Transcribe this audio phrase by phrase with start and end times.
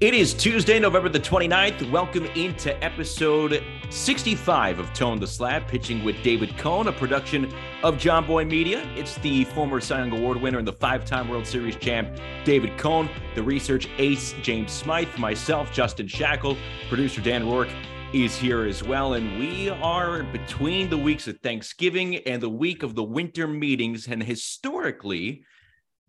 [0.00, 1.90] It is Tuesday, November the 29th.
[1.90, 7.52] Welcome into episode 65 of Toeing the Slab, pitching with David Cone, a production
[7.82, 8.88] of Jomboy Media.
[8.96, 12.08] It's the former Cy Young Award winner and the five time World Series champ,
[12.44, 16.56] David Cone, the research ace, James Smyth, myself, Justin Shackil,
[16.88, 17.68] producer Dan Rourke
[18.14, 19.12] is here as well.
[19.12, 24.08] And we are between the weeks of Thanksgiving and the week of the winter meetings.
[24.08, 25.44] And historically,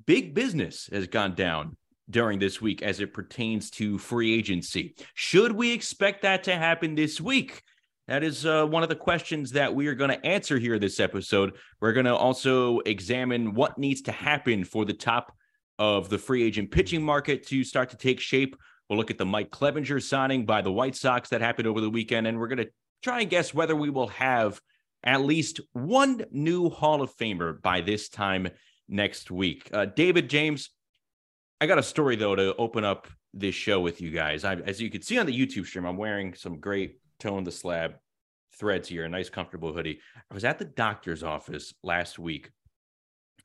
[0.05, 1.75] big business has gone down
[2.09, 4.95] during this week as it pertains to free agency.
[5.13, 7.61] Should we expect that to happen this week?
[8.07, 11.01] That is uh, one of the questions that we are going to answer here this
[11.01, 11.57] episode.
[11.81, 15.35] We're going to also examine what needs to happen for the top
[15.77, 18.55] of the free agent pitching market to start to take shape.
[18.89, 21.89] We'll look at the Mike Clevinger signing by the White Sox that happened over the
[21.89, 22.69] weekend, and we're going to
[23.03, 24.61] try and guess whether we will have
[25.03, 28.47] at least one new Hall of Famer by this time
[28.87, 29.69] next week.
[29.73, 30.69] Uh, David James,
[31.59, 34.43] I got a story though to open up this show with you guys.
[34.43, 37.51] I, as you can see on the YouTube stream, I'm wearing some great Toeing the
[37.51, 37.95] Slab
[38.55, 39.99] threads here, a nice comfortable hoodie.
[40.29, 42.51] I was at the doctor's office last week,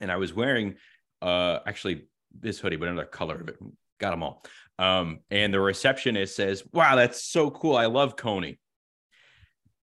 [0.01, 0.75] and I was wearing
[1.23, 2.07] uh actually
[2.39, 3.57] this hoodie, but another color of it.
[3.99, 4.45] Got them all.
[4.79, 7.77] Um, and the receptionist says, "Wow, that's so cool!
[7.77, 8.59] I love Coney."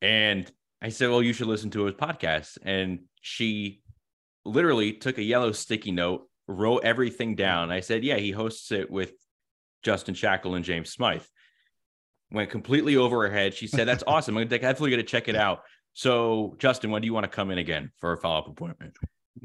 [0.02, 0.50] And
[0.82, 3.82] I said, "Well, you should listen to his podcast." And she
[4.46, 7.72] literally took a yellow sticky note wrote everything down.
[7.72, 9.14] I said, yeah, he hosts it with
[9.84, 11.30] Justin Shackil and James Smyth.
[12.32, 13.54] Went completely over her head.
[13.54, 14.38] She said, that's awesome.
[14.38, 15.62] I'm definitely going to check it out.
[15.94, 18.96] So, Justin, when do you want to come in again for a follow up appointment?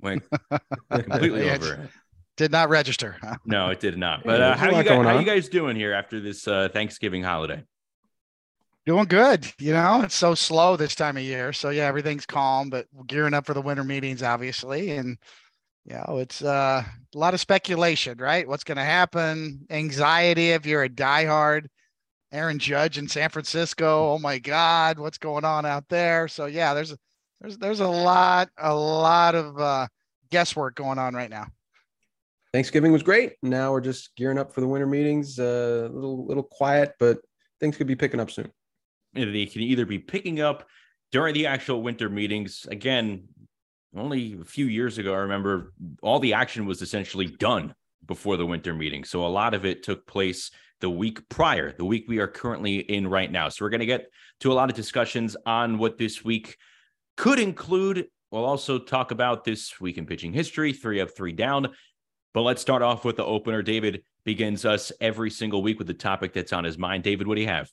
[0.03, 0.25] Went
[0.91, 1.89] completely over her.
[2.37, 3.17] Did not register.
[3.45, 4.25] no, it did not.
[4.25, 7.63] But uh, how, you guys, how you guys doing here after this uh, Thanksgiving holiday?
[8.87, 9.47] Doing good.
[9.59, 11.53] You know, it's so slow this time of year.
[11.53, 14.93] So yeah, everything's calm, but gearing up for the winter meetings, obviously.
[14.93, 15.19] And
[15.85, 18.47] you know, it's uh, a lot of speculation, right?
[18.47, 19.67] What's going to happen?
[19.71, 21.67] Anxiety if you're a diehard
[22.33, 24.13] Aaron Judge in San Francisco.
[24.13, 26.29] Oh my God, what's going on out there?
[26.29, 26.95] So yeah, there's
[27.41, 29.89] there's there's a lot a lot of uh,
[30.31, 31.47] guesswork going on right now.
[32.53, 33.35] Thanksgiving was great.
[33.43, 35.39] Now we're just gearing up for the winter meetings.
[35.39, 37.19] A uh, little little quiet, but
[37.59, 38.51] things could be picking up soon.
[39.15, 40.69] They can either be picking up
[41.11, 42.67] during the actual winter meetings.
[42.71, 43.25] Again,
[43.97, 47.75] only a few years ago, I remember all the action was essentially done
[48.07, 49.05] before the winter meeting.
[49.05, 52.79] So a lot of it took place the week prior, the week we are currently
[52.79, 53.49] in right now.
[53.49, 54.07] So we're going to get
[54.41, 56.57] to a lot of discussions on what this week
[57.17, 58.07] could include.
[58.31, 61.69] We'll also talk about this week in pitching history, three up, three down.
[62.33, 63.61] But let's start off with the opener.
[63.61, 67.03] David begins us every single week with the topic that's on his mind.
[67.03, 67.71] David, what do you have?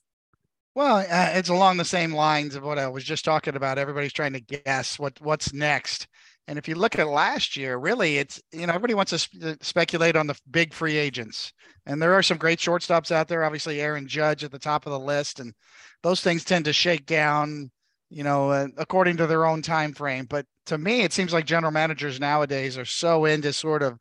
[0.78, 3.80] Well, uh, it's along the same lines of what I was just talking about.
[3.80, 6.08] Everybody's trying to guess what what's next.
[6.48, 9.42] And if you look at last year, really, it's you know everybody wants to sp-
[9.44, 11.52] uh, speculate on the big free agents,
[11.88, 13.44] and there are some great shortstops out there.
[13.44, 15.52] Obviously, Aaron Judge at the top of the list, and
[16.04, 17.72] those things tend to shake down,
[18.12, 20.28] you know, uh, according to their own time frame.
[20.30, 23.98] But to me, it seems like general managers nowadays are so into sort of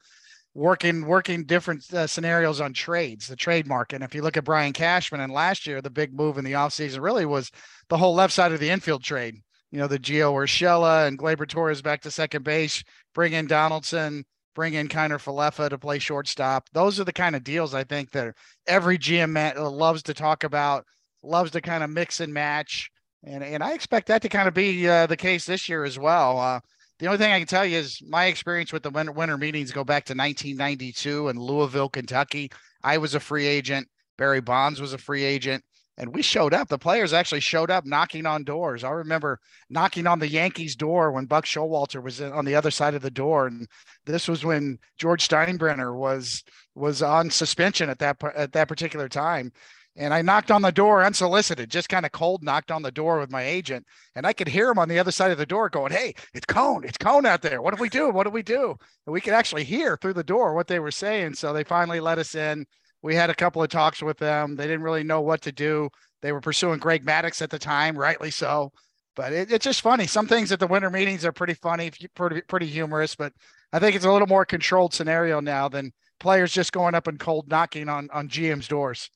[0.57, 3.97] working working different uh, scenarios on trades, the trade market.
[3.97, 6.53] And if you look at Brian Cashman and last year, the big move in the
[6.53, 7.51] offseason really was
[7.91, 9.37] the whole left side of the infield trade.
[9.71, 12.83] You know, the Gio Urshela and Gleyber Torres back to second base,
[13.15, 14.25] bring in Donaldson,
[14.55, 16.71] bring in Kiner Falefa to play shortstop.
[16.73, 18.35] Those are the kind of deals I think that
[18.67, 20.87] every GM uh, loves to talk about,
[21.23, 22.91] loves to kind of mix and match.
[23.23, 25.99] And, and I expect that to kind of be uh, the case this year as
[25.99, 26.39] well.
[26.39, 26.61] Uh,
[26.99, 29.73] the only thing I can tell you is my experience with the winter, winter meetings
[29.73, 32.51] go back to 1992 in Louisville, Kentucky.
[32.83, 33.89] I was a free agent.
[34.17, 35.63] Barry Bonds was a free agent.
[35.99, 36.69] And we showed up.
[36.69, 38.85] The players actually showed up knocking on doors.
[38.85, 39.41] I remember
[39.71, 43.11] knocking on the Yankees' door when Buck Showalter was on the other side of the
[43.11, 43.67] door, and
[44.05, 49.53] this was when George Steinbrenner was was on suspension at that at that particular time.
[49.99, 53.19] And I knocked on the door unsolicited, just kind of cold knocked on the door
[53.19, 53.87] with my agent.
[54.15, 56.45] And I could hear him on the other side of the door going, Hey, it's
[56.45, 56.85] Cone.
[56.85, 57.63] It's Cone out there.
[57.63, 58.11] What do we do?
[58.11, 58.77] What do we do?
[59.07, 61.35] And we could actually hear through the door what they were saying.
[61.35, 62.67] So they finally let us in.
[63.03, 64.57] We had a couple of talks with them.
[64.57, 65.89] They didn't really know what to do.
[66.23, 68.73] They were pursuing Greg Maddux at the time, rightly so.
[69.15, 70.07] But it, it's just funny.
[70.07, 73.15] Some things at the winter meetings are pretty funny, pretty, pretty humorous.
[73.15, 73.33] But
[73.73, 77.19] I think it's a little more controlled scenario now than players just going up and
[77.19, 79.11] cold knocking on on GM's doors.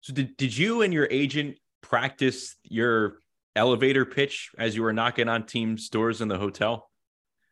[0.00, 3.18] So did, did you and your agent practice your
[3.54, 6.88] elevator pitch as you were knocking on teams' doors in the hotel?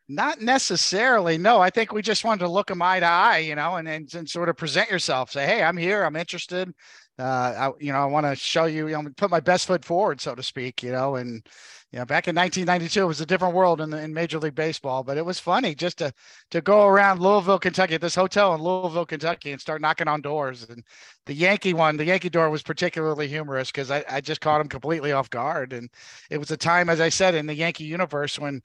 [0.09, 1.37] Not necessarily.
[1.37, 3.87] No, I think we just wanted to look them eye to eye, you know, and,
[3.87, 5.31] and, and sort of present yourself.
[5.31, 6.03] Say, hey, I'm here.
[6.03, 6.73] I'm interested.
[7.19, 9.85] uh, I, you know, I want to show you, you know, put my best foot
[9.85, 11.47] forward, so to speak, you know, and,
[11.91, 14.55] you know, back in 1992, it was a different world in, the, in Major League
[14.55, 16.13] Baseball, but it was funny just to,
[16.51, 20.21] to go around Louisville, Kentucky, at this hotel in Louisville, Kentucky, and start knocking on
[20.21, 20.67] doors.
[20.69, 20.85] And
[21.25, 24.69] the Yankee one, the Yankee door was particularly humorous because I, I just caught him
[24.69, 25.73] completely off guard.
[25.73, 25.89] And
[26.29, 28.61] it was a time, as I said, in the Yankee universe when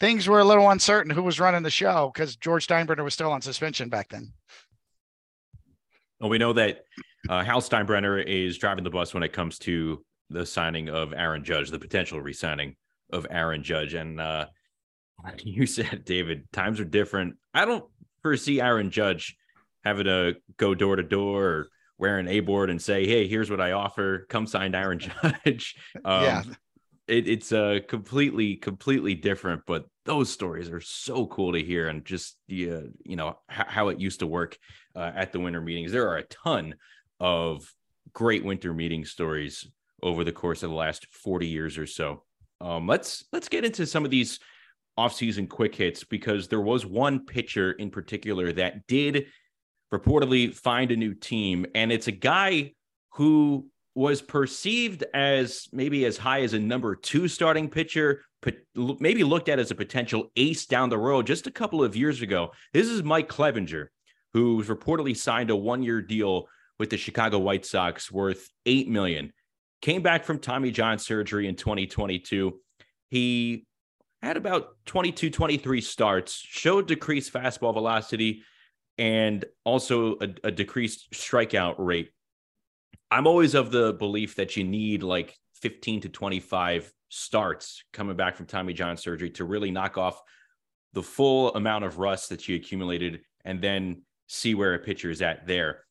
[0.00, 3.30] things were a little uncertain who was running the show because George Steinbrenner was still
[3.30, 4.32] on suspension back then.
[6.18, 6.80] Well, we know that
[7.28, 11.44] uh, Hal Steinbrenner is driving the bus when it comes to the signing of Aaron
[11.44, 12.76] Judge, the potential re-signing
[13.12, 13.94] of Aaron Judge.
[13.94, 14.46] And uh,
[15.42, 17.36] you said, David, times are different.
[17.54, 17.84] I don't
[18.22, 19.36] foresee Aaron Judge
[19.84, 23.50] having to go door to door or wear an A board and say, "Hey, here's
[23.50, 24.26] what I offer.
[24.28, 24.98] Come sign Aaron
[25.44, 26.42] Judge." Um, yeah,
[27.06, 29.62] it, it's uh, completely, completely different.
[29.66, 33.66] But those stories are so cool to hear, and just the uh, you know h-
[33.68, 34.58] how it used to work
[34.94, 35.92] uh, at the winter meetings.
[35.92, 36.74] There are a ton
[37.20, 37.72] of
[38.12, 39.68] great winter meeting stories
[40.02, 42.22] over the course of the last 40 years or so.
[42.60, 44.40] Um, let's let's get into some of these
[44.98, 49.26] offseason quick hits because there was one pitcher in particular that did
[49.92, 52.72] reportedly find a new team, and it's a guy
[53.14, 58.22] who was perceived as maybe as high as a number two starting pitcher,
[58.74, 62.22] maybe looked at as a potential ace down the road just a couple of years
[62.22, 62.52] ago.
[62.72, 63.86] This is Mike Clevinger,
[64.32, 66.46] who's reportedly signed a one year deal
[66.78, 69.32] with the Chicago White Sox worth eight million.
[69.80, 72.60] Came back from Tommy John surgery in 2022.
[73.10, 73.66] He
[74.22, 78.42] had about 22, 23 starts, showed decreased fastball velocity
[78.96, 82.10] and also a, a decreased strikeout rate.
[83.10, 88.36] I'm always of the belief that you need like 15 to 25 starts coming back
[88.36, 90.20] from Tommy John surgery to really knock off
[90.92, 95.22] the full amount of rust that you accumulated and then see where a pitcher is
[95.22, 95.84] at there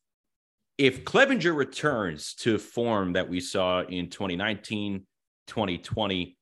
[0.78, 5.06] if Clevinger returns to form that we saw in 2019,
[5.48, 6.38] 2020,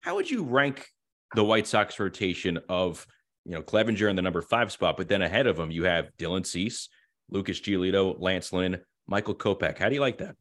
[0.00, 0.86] how would you rank
[1.34, 3.06] the White Sox rotation of,
[3.44, 6.10] you know, Clevinger in the number five spot, but then ahead of him, you have
[6.18, 6.88] Dylan Cease,
[7.30, 9.78] Lucas Giolito, Lance Lynn, Michael Kopech.
[9.78, 10.36] How do you like that?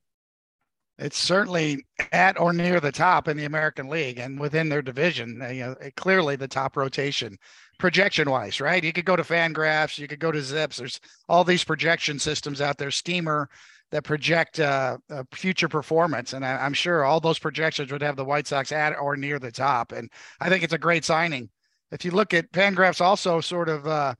[1.02, 5.44] It's certainly at or near the top in the American League and within their division.
[5.52, 7.38] You know, clearly the top rotation
[7.80, 8.84] projection wise, right?
[8.84, 10.78] You could go to Fangraphs, you could go to Zips.
[10.78, 13.50] There's all these projection systems out there, Steamer
[13.92, 18.16] that project uh, uh, future performance, and I, am sure all those projections would have
[18.16, 19.92] the White Sox at or near the top.
[19.92, 20.10] And
[20.40, 21.50] I think it's a great signing.
[21.92, 24.16] If you look at Fangraphs, also sort of, uh,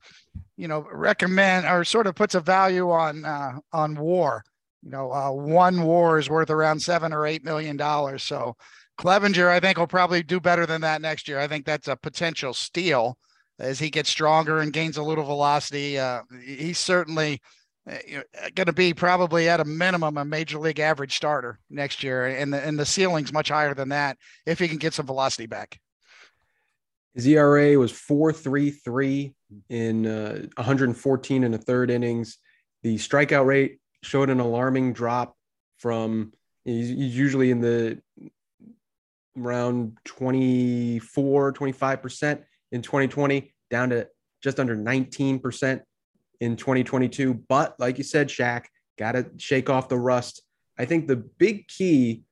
[0.58, 4.44] you know, recommend or sort of puts a value on uh, on WAR.
[4.82, 8.22] You know, uh, one WAR is worth around seven or eight million dollars.
[8.22, 8.56] So
[8.98, 11.38] Clevinger, I think, will probably do better than that next year.
[11.38, 13.16] I think that's a potential steal
[13.58, 15.98] as he gets stronger and gains a little velocity.
[15.98, 17.40] Uh, he's certainly
[17.90, 17.96] uh,
[18.54, 22.52] going to be probably at a minimum a major league average starter next year, and
[22.52, 25.80] the and the ceiling's much higher than that if he can get some velocity back.
[27.14, 29.34] His ERA was four three three
[29.68, 32.38] in uh, 114 and a third innings.
[32.82, 35.36] The strikeout rate showed an alarming drop
[35.78, 36.32] from
[36.64, 38.00] he's, he's usually in the
[39.38, 44.08] around 24 25 percent in 2020, down to
[44.42, 45.80] just under 19%
[46.40, 47.34] in 2022.
[47.48, 48.64] But like you said, Shaq,
[48.98, 50.42] got to shake off the rust.
[50.78, 52.22] I think the big key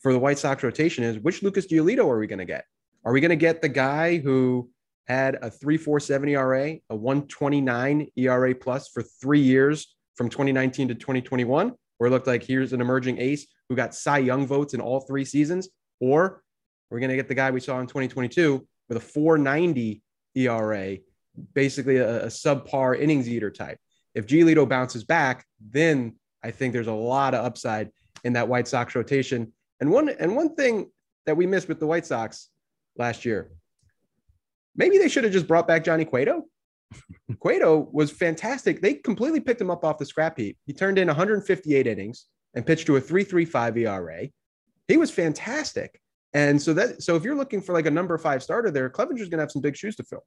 [0.00, 2.64] for the White Sox rotation is which Lucas Giolito are we going to get?
[3.04, 4.70] Are we going to get the guy who
[5.06, 11.72] had a 3.47 ERA, a 129 ERA plus for three years from 2019 to 2021,
[11.98, 15.00] where it looked like here's an emerging ace who got Cy Young votes in all
[15.00, 15.68] three seasons?
[16.00, 16.42] Or
[16.90, 20.02] we're going to get the guy we saw in 2022 with a 490
[20.36, 20.96] ERA,
[21.54, 23.78] basically a, a subpar innings eater type.
[24.14, 27.90] If Giolito bounces back, then I think there's a lot of upside
[28.22, 29.52] in that White Sox rotation.
[29.80, 30.90] And one and one thing
[31.26, 32.50] that we missed with the White Sox
[32.96, 33.50] last year,
[34.76, 36.44] maybe they should have just brought back Johnny Cueto.
[37.40, 38.80] Cueto was fantastic.
[38.80, 40.56] They completely picked him up off the scrap heap.
[40.66, 44.28] He turned in 158 innings and pitched to a 3.35 ERA.
[44.88, 46.00] He was fantastic.
[46.32, 49.28] And so that so if you're looking for like a number five starter there, Clevinger's
[49.28, 50.24] gonna have some big shoes to fill.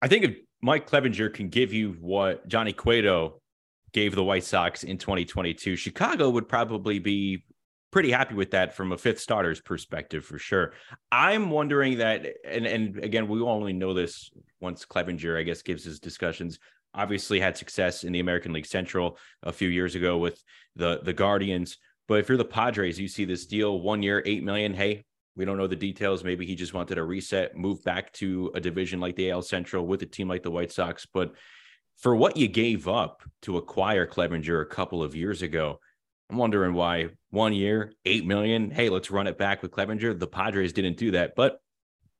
[0.00, 3.40] I think if Mike Clevinger can give you what Johnny Cueto
[3.92, 7.44] gave the White Sox in 2022, Chicago would probably be
[7.96, 10.74] pretty happy with that from a fifth starter's perspective for sure.
[11.10, 15.82] I'm wondering that, and and again, we only know this once Clevinger, I guess, gives
[15.82, 16.58] his discussions.
[16.92, 20.38] Obviously, had success in the American League Central a few years ago with
[20.74, 21.78] the the Guardians.
[22.06, 24.74] But if you're the Padres, you see this deal one year, eight million.
[24.74, 26.22] Hey, we don't know the details.
[26.22, 29.86] Maybe he just wanted a reset, move back to a division like the AL Central
[29.86, 31.06] with a team like the White Sox.
[31.06, 31.32] But
[31.96, 35.80] for what you gave up to acquire Clevinger a couple of years ago,
[36.30, 38.70] I'm wondering why one year, eight million.
[38.70, 40.18] Hey, let's run it back with Clevinger.
[40.18, 41.60] The Padres didn't do that, but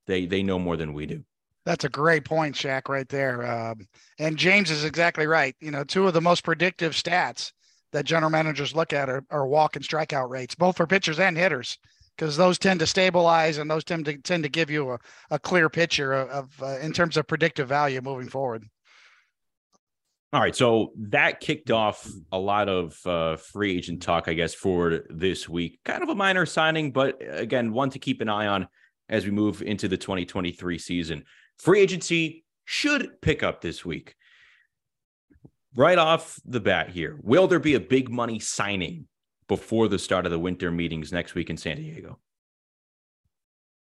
[0.06, 1.25] they they know more than we do.
[1.64, 3.44] That's a great point, Shaq, right there.
[3.44, 3.88] Um,
[4.20, 5.56] and James is exactly right.
[5.60, 7.50] You know, two of the most predictive stats
[7.92, 11.36] that general managers look at are, are walk and strikeout rates, both for pitchers and
[11.36, 11.76] hitters,
[12.16, 14.98] because those tend to stabilize and those tend to tend to give you a,
[15.30, 18.64] a clear picture of, of uh, in terms of predictive value moving forward.
[20.37, 24.52] All right, so that kicked off a lot of uh, free agent talk, I guess,
[24.52, 25.81] for this week.
[25.83, 28.69] Kind of a minor signing, but again, one to keep an eye on
[29.09, 31.25] as we move into the 2023 season.
[31.57, 34.14] Free agency should pick up this week.
[35.75, 39.09] Right off the bat here, will there be a big money signing
[39.49, 42.19] before the start of the winter meetings next week in San Diego?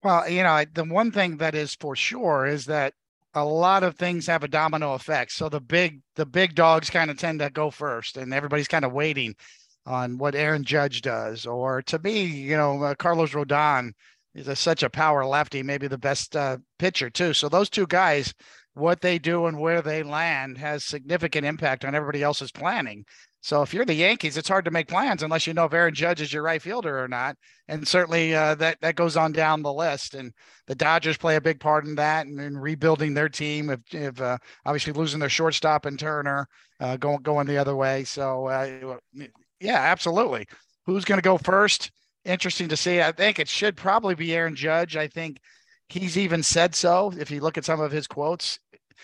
[0.02, 2.94] Well, you know, the one thing that is for sure is that
[3.34, 5.32] a lot of things have a domino effect.
[5.32, 8.84] So the big the big dogs kind of tend to go first, and everybody's kind
[8.84, 9.34] of waiting
[9.86, 11.46] on what Aaron Judge does.
[11.46, 13.92] Or to me, you know, uh, Carlos Rodon
[14.34, 17.32] is a, such a power lefty, maybe the best uh, pitcher too.
[17.32, 18.32] So those two guys,
[18.74, 23.04] what they do and where they land has significant impact on everybody else's planning.
[23.42, 25.94] So if you're the Yankees, it's hard to make plans unless you know if Aaron
[25.94, 27.36] Judge is your right fielder or not.
[27.68, 30.14] And certainly uh, that that goes on down the list.
[30.14, 30.32] And
[30.66, 33.76] the Dodgers play a big part in that and in rebuilding their team.
[33.90, 36.48] If uh, obviously losing their shortstop and Turner
[36.80, 38.04] uh, going going the other way.
[38.04, 38.96] So uh,
[39.60, 40.46] yeah, absolutely.
[40.86, 41.90] Who's going to go first?
[42.24, 43.00] interesting to see.
[43.00, 44.96] I think it should probably be Aaron Judge.
[44.96, 45.38] I think
[45.88, 47.12] he's even said so.
[47.18, 48.58] If you look at some of his quotes,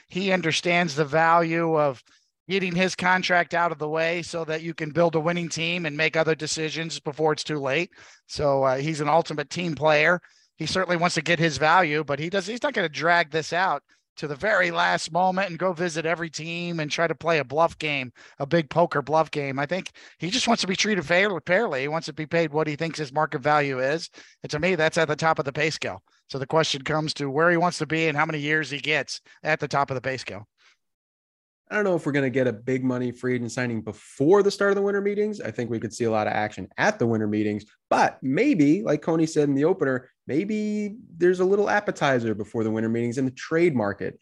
[0.09, 2.03] he understands the value of
[2.49, 5.87] getting his contract out of the way so that you can build a winning team
[5.87, 7.91] and make other decisions before it's too late.
[8.27, 10.21] So uh, he's an ultimate team player.
[10.57, 12.47] He certainly wants to get his value, but he does.
[12.47, 13.83] He's not going to drag this out
[14.17, 17.45] to the very last moment and go visit every team and try to play a
[17.45, 19.59] bluff game, a big poker bluff game.
[19.61, 21.41] I think he just wants to be treated fairly.
[21.47, 21.83] fairly.
[21.83, 24.11] He wants to be paid what he thinks his market value is.
[24.43, 26.03] And to me, that's at the top of the pay scale.
[26.29, 28.79] So the question comes to where he wants to be and how many years he
[28.79, 30.49] gets at the top of the pay scale.
[31.71, 34.43] I don't know if we're going to get a big money free agent signing before
[34.43, 35.41] the start of the winter meetings.
[35.41, 38.83] I think we could see a lot of action at the winter meetings, but maybe,
[38.83, 43.19] like Coney said in the opener, maybe there's a little appetizer before the winter meetings
[43.19, 44.19] in the trade market.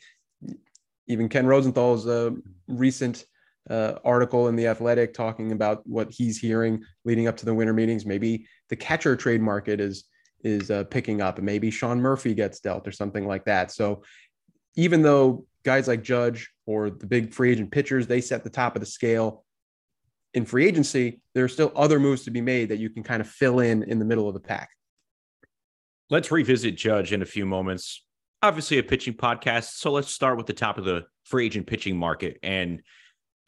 [1.06, 2.30] Even Ken Rosenthal's uh,
[2.66, 3.24] recent
[3.70, 7.72] uh, article in the Athletic talking about what he's hearing leading up to the winter
[7.72, 8.04] meetings.
[8.06, 10.04] Maybe the catcher trade market is
[10.42, 13.72] is uh, picking up, and maybe Sean Murphy gets dealt or something like that.
[13.72, 14.02] So
[14.76, 18.76] even though guys like Judge or the big free agent pitchers, they set the top
[18.76, 19.44] of the scale.
[20.32, 23.20] In free agency, there are still other moves to be made that you can kind
[23.20, 24.70] of fill in in the middle of the pack.
[26.08, 28.04] Let's revisit Judge in a few moments.
[28.42, 29.78] Obviously, a pitching podcast.
[29.78, 32.38] So let's start with the top of the free agent pitching market.
[32.44, 32.82] And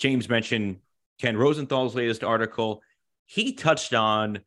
[0.01, 0.79] James mentioned
[1.21, 2.83] Ken Rosenthal's latest article.
[3.27, 4.41] He touched on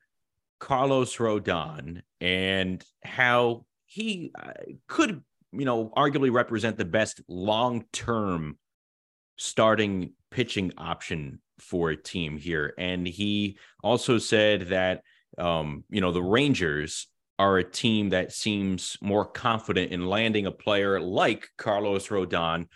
[0.59, 4.51] Carlos Rodon and how he uh,
[4.87, 8.57] could you know, arguably represent the best long term
[9.37, 12.73] starting pitching option for a team here.
[12.77, 15.01] And he also said that,
[15.37, 17.07] um, you know, the Rangers
[17.39, 22.67] are a team that seems more confident in landing a player like Carlos Rodon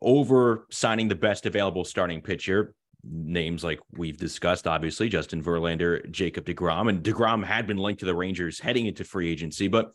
[0.00, 2.74] over signing the best available starting pitcher.
[3.04, 8.06] Names like we've discussed, obviously, Justin Verlander, Jacob DeGrom, and DeGrom had been linked to
[8.06, 9.68] the Rangers heading into free agency.
[9.68, 9.92] But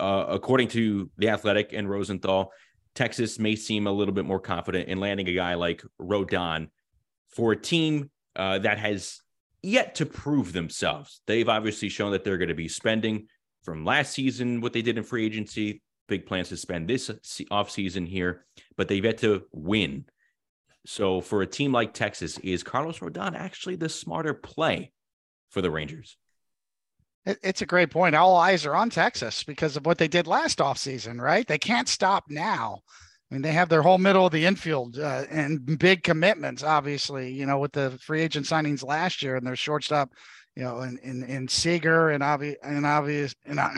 [0.00, 2.52] uh, according to the Athletic and Rosenthal,
[2.94, 6.68] Texas may seem a little bit more confident in landing a guy like Rodon
[7.28, 9.20] for a team uh, that has
[9.62, 11.20] yet to prove themselves.
[11.26, 13.26] They've obviously shown that they're going to be spending
[13.62, 15.82] from last season what they did in free agency.
[16.08, 17.08] Big plans to spend this
[17.52, 18.44] offseason here,
[18.76, 20.06] but they've yet to win.
[20.86, 24.92] So for a team like Texas, is Carlos Rodon actually the smarter play
[25.50, 26.16] for the Rangers?
[27.26, 28.14] It's a great point.
[28.14, 31.46] All eyes are on Texas because of what they did last offseason, right?
[31.46, 32.80] They can't stop now.
[33.30, 37.32] I mean, they have their whole middle of the infield uh, and big commitments, obviously,
[37.32, 40.10] you know, with the free agent signings last year and their shortstop,
[40.56, 43.70] you know, in, in, in Seager and obvious, and obvious, and uh,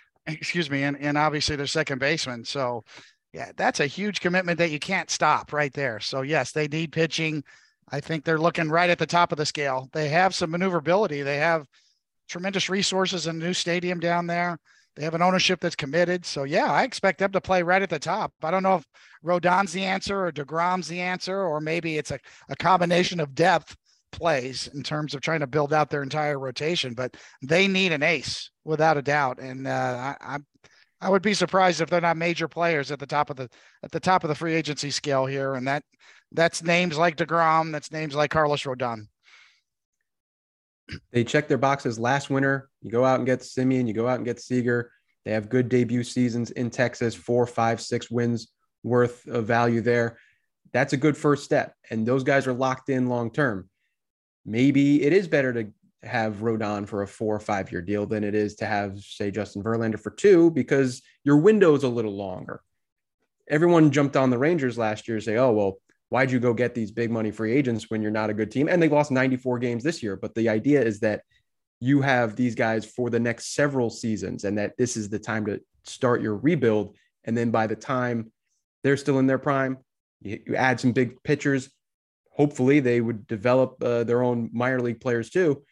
[0.26, 2.44] excuse me, and, and obviously their second baseman.
[2.44, 2.84] So,
[3.32, 6.00] yeah, that's a huge commitment that you can't stop right there.
[6.00, 7.44] So, yes, they need pitching.
[7.90, 9.88] I think they're looking right at the top of the scale.
[9.92, 11.22] They have some maneuverability.
[11.22, 11.66] They have,
[12.28, 14.58] tremendous resources and a new stadium down there.
[14.96, 16.26] They have an ownership that's committed.
[16.26, 18.32] So yeah, I expect them to play right at the top.
[18.42, 18.84] I don't know if
[19.24, 22.18] Rodon's the answer or DeGrom's the answer, or maybe it's a,
[22.48, 23.76] a combination of depth
[24.10, 28.02] plays in terms of trying to build out their entire rotation, but they need an
[28.02, 29.38] ace without a doubt.
[29.38, 30.38] And uh, I,
[31.00, 33.48] I would be surprised if they're not major players at the top of the
[33.82, 35.84] at the top of the free agency scale here, and that
[36.32, 39.06] that's names like Degrom, that's names like Carlos Rodon.
[41.12, 42.68] They check their boxes last winter.
[42.82, 44.90] You go out and get Semien, you go out and get Seager.
[45.24, 48.48] They have good debut seasons in Texas, four, five, six wins
[48.82, 50.18] worth of value there.
[50.72, 51.74] That's a good first step.
[51.90, 53.68] And those guys are locked in long term.
[54.46, 58.24] Maybe it is better to have Rodon for a four or five year deal than
[58.24, 62.16] it is to have, say, Justin Verlander for two because your window is a little
[62.16, 62.62] longer.
[63.50, 65.78] Everyone jumped on the Rangers last year, and say, oh, well,
[66.10, 68.68] why'd you go get these big money free agents when you're not a good team?
[68.68, 70.16] And they lost 94 games this year.
[70.16, 71.22] But the idea is that
[71.80, 75.46] you have these guys for the next several seasons and that this is the time
[75.46, 76.96] to start your rebuild.
[77.24, 78.32] And then by the time
[78.82, 79.78] they're still in their prime,
[80.20, 81.70] you, you add some big pitchers.
[82.30, 85.62] Hopefully, they would develop uh, their own minor league players too.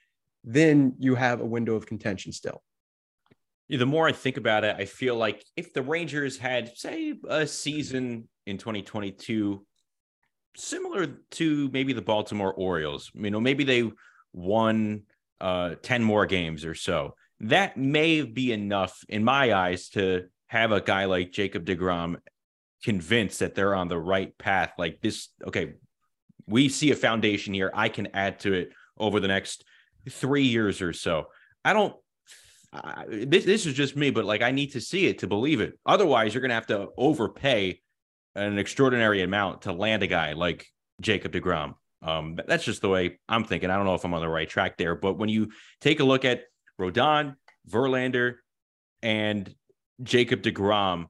[0.45, 2.63] Then you have a window of contention still.
[3.69, 7.47] The more I think about it, I feel like if the Rangers had, say, a
[7.47, 9.65] season in 2022
[10.57, 13.11] similar to maybe the Baltimore Orioles.
[13.15, 13.91] You know, maybe they
[14.33, 15.03] won
[15.41, 17.15] uh, 10 more games or so.
[17.41, 22.17] That may be enough in my eyes to have a guy like Jacob DeGrom
[22.83, 24.73] convinced that they're on the right path.
[24.79, 25.75] Like this, okay,
[26.47, 27.71] we see a foundation here.
[27.75, 29.65] I can add to it over the next
[30.09, 31.27] three years or so.
[31.65, 31.95] I don't.
[33.09, 35.79] this this is just me, but like I need to see it to believe it.
[35.85, 37.81] Otherwise, you're gonna have to overpay
[38.37, 40.67] an extraordinary amount to land a guy like
[41.01, 41.75] Jacob DeGrom.
[42.03, 43.71] Um, that's just the way I'm thinking.
[43.71, 45.51] I don't know if I'm on the right track there, but when you
[45.81, 46.43] take a look at
[46.79, 47.37] Rodon,
[47.69, 48.35] Verlander,
[49.03, 49.53] and
[50.03, 51.07] Jacob DeGrom,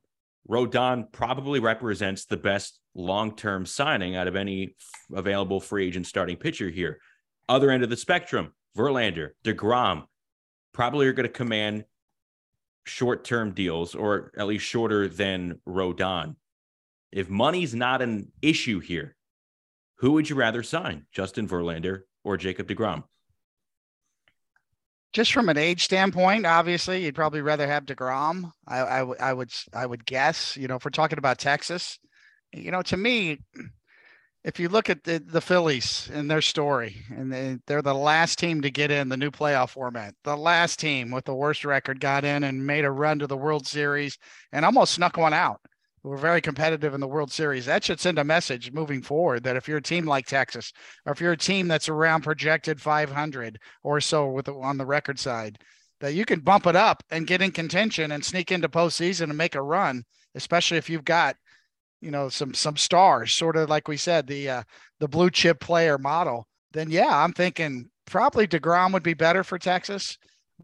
[0.48, 6.36] Rodon probably represents the best long-term signing out of any f- available free agent starting
[6.36, 6.98] pitcher here.
[7.48, 10.04] Other end of the spectrum, Verlander, DeGrom
[10.72, 11.84] probably are going to command
[12.84, 16.36] short-term deals or at least shorter than Rodon.
[17.12, 19.16] If money's not an issue here,
[19.98, 23.04] who would you rather sign, Justin Verlander or Jacob DeGrom?
[25.12, 28.50] Just from an age standpoint, obviously, you'd probably rather have DeGrom.
[28.68, 30.56] I, I, w- I would, I would guess.
[30.56, 31.98] You know, if we're talking about Texas,
[32.52, 33.38] you know, to me,
[34.44, 38.38] if you look at the, the Phillies and their story, and they, they're the last
[38.38, 41.98] team to get in the new playoff format, the last team with the worst record
[41.98, 44.18] got in and made a run to the World Series
[44.52, 45.60] and almost snuck one out
[46.06, 47.66] were very competitive in the World Series.
[47.66, 50.72] That should send a message moving forward that if you're a team like Texas,
[51.04, 55.18] or if you're a team that's around projected 500 or so with on the record
[55.18, 55.58] side,
[56.00, 59.36] that you can bump it up and get in contention and sneak into postseason and
[59.36, 61.36] make a run, especially if you've got,
[62.00, 64.62] you know, some some stars, sort of like we said, the uh,
[65.00, 66.46] the blue chip player model.
[66.72, 70.18] Then yeah, I'm thinking probably Degrom would be better for Texas.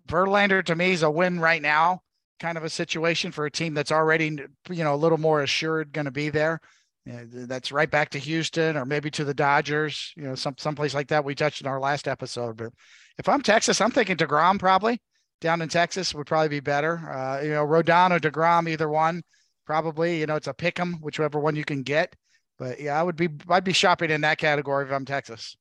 [0.06, 2.01] Verlander to me is a win right now
[2.42, 4.36] kind of a situation for a team that's already,
[4.68, 6.60] you know, a little more assured going to be there.
[7.06, 11.08] that's right back to Houston or maybe to the Dodgers, you know, some someplace like
[11.08, 11.24] that.
[11.24, 12.56] We touched in our last episode.
[12.56, 12.72] But
[13.16, 15.00] if I'm Texas, I'm thinking Degrom probably
[15.40, 16.98] down in Texas would probably be better.
[17.08, 19.22] Uh, you know, Rodon or Degrom, either one,
[19.64, 20.18] probably.
[20.18, 22.14] You know, it's a pick 'em, whichever one you can get.
[22.58, 25.56] But yeah, I would be I'd be shopping in that category if I'm Texas.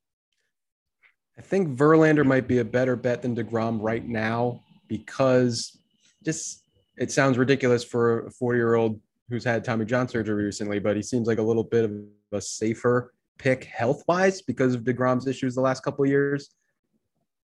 [1.37, 5.77] I think Verlander might be a better bet than DeGrom right now because
[6.23, 6.61] just
[6.97, 8.99] it sounds ridiculous for a 40 year old
[9.29, 11.91] who's had Tommy John surgery recently, but he seems like a little bit of
[12.33, 16.49] a safer pick health wise because of DeGrom's issues the last couple of years.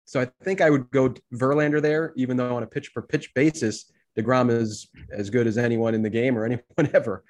[0.05, 3.33] So I think I would go Verlander there, even though on a pitch per pitch
[3.33, 7.23] basis, DeGrom is as good as anyone in the game or anyone ever.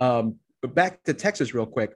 [0.00, 1.92] Um, but back to Texas real quick.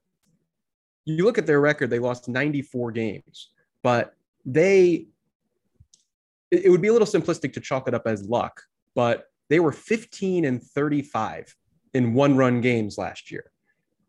[1.04, 3.50] You look at their record, they lost 94 games,
[3.82, 5.06] but they,
[6.50, 8.62] it would be a little simplistic to chalk it up as luck,
[8.94, 11.55] but they were 15 and 35
[11.93, 13.51] in one run games last year.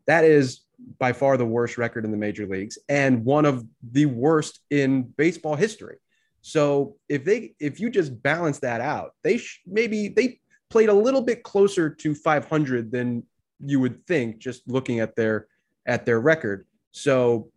[0.06, 0.62] That is
[0.98, 5.02] by far the worst record in the major leagues and one of the worst in
[5.02, 5.98] baseball history.
[6.40, 10.94] So if they if you just balance that out, they sh- maybe they played a
[10.94, 13.22] little bit closer to 500 than
[13.60, 15.46] you would think just looking at their
[15.84, 16.66] at their record.
[16.92, 17.50] So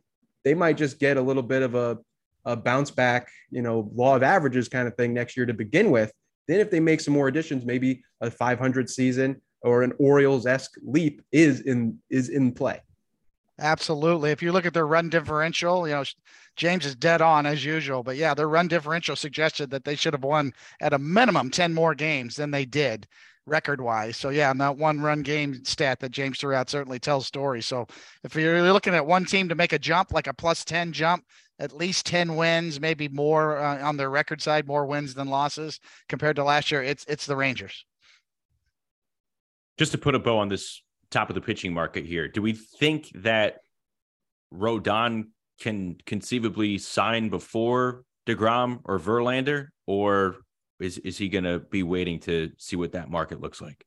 [0.44, 2.00] they might just get a little bit of a
[2.44, 5.90] a bounce back, you know, law of averages kind of thing next year to begin
[5.90, 6.12] with
[6.48, 10.76] then, if they make some more additions, maybe a 500 season or an Orioles esque
[10.84, 12.82] leap is in is in play.
[13.60, 14.30] Absolutely.
[14.30, 16.04] If you look at their run differential, you know,
[16.56, 18.04] James is dead on as usual.
[18.04, 21.74] But yeah, their run differential suggested that they should have won at a minimum 10
[21.74, 23.08] more games than they did
[23.48, 24.18] record wise.
[24.18, 27.66] So yeah, and that one run game stat that James threw out certainly tells stories.
[27.66, 27.88] So
[28.24, 31.24] if you're looking at one team to make a jump, like a plus 10 jump,
[31.60, 35.80] at least 10 wins, maybe more uh, on their record side, more wins than losses
[36.08, 36.84] compared to last year.
[36.84, 37.86] It's it's the Rangers.
[39.78, 42.54] just to put a bow on this top of the pitching market here, do we
[42.54, 43.60] think that
[44.54, 50.38] Rodon can conceivably sign before DeGrom or Verlander, or
[50.80, 53.86] is, is he going to be waiting to see what that market looks like?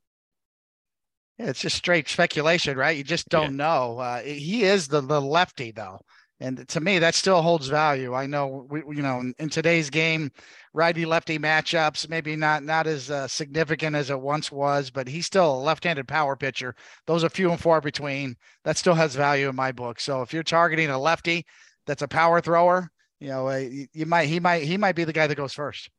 [1.38, 2.96] Yeah, it's just straight speculation, right?
[2.96, 3.64] You just don't yeah.
[3.64, 3.98] know.
[3.98, 6.00] Uh, he is the, the lefty, though.
[6.42, 8.14] And to me, that still holds value.
[8.14, 10.32] I know, we, you know, in, today's game,
[10.72, 15.26] righty lefty matchups maybe not not as uh, significant as it once was, but he's
[15.26, 16.74] still a left-handed power pitcher.
[17.06, 18.36] Those are few and far between.
[18.64, 20.00] That still has value in my book.
[20.00, 21.44] So if you're targeting a lefty
[21.86, 25.04] that's a power thrower, you know, uh, you, you might he might he might be
[25.04, 25.90] the guy that goes first.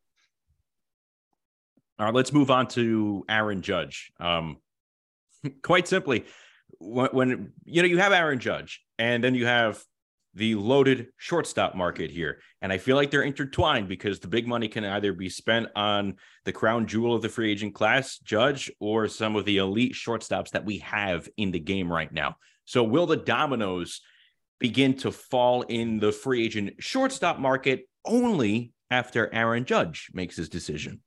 [1.99, 4.11] All right, let's move on to Aaron Judge.
[4.19, 4.57] Um,
[5.61, 6.25] quite simply,
[6.79, 9.83] when, when you know you have Aaron Judge, and then you have
[10.33, 12.39] the loaded shortstop market here.
[12.61, 16.15] And I feel like they're intertwined because the big money can either be spent on
[16.45, 20.51] the crown jewel of the free agent class, Judge, or some of the elite shortstops
[20.51, 22.37] that we have in the game right now.
[22.65, 24.01] So, will the dominoes
[24.59, 30.47] begin to fall in the free agent shortstop market only after Aaron Judge makes his
[30.47, 31.01] decision?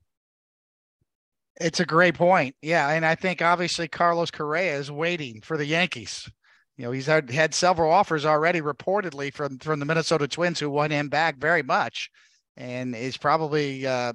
[1.61, 2.57] It's a great point.
[2.63, 2.91] Yeah.
[2.91, 6.29] And I think obviously Carlos Correa is waiting for the Yankees
[6.77, 10.71] you know, he's had, had several offers already reportedly from from the Minnesota Twins who
[10.71, 12.11] want him back very much,
[12.57, 14.13] and is probably uh,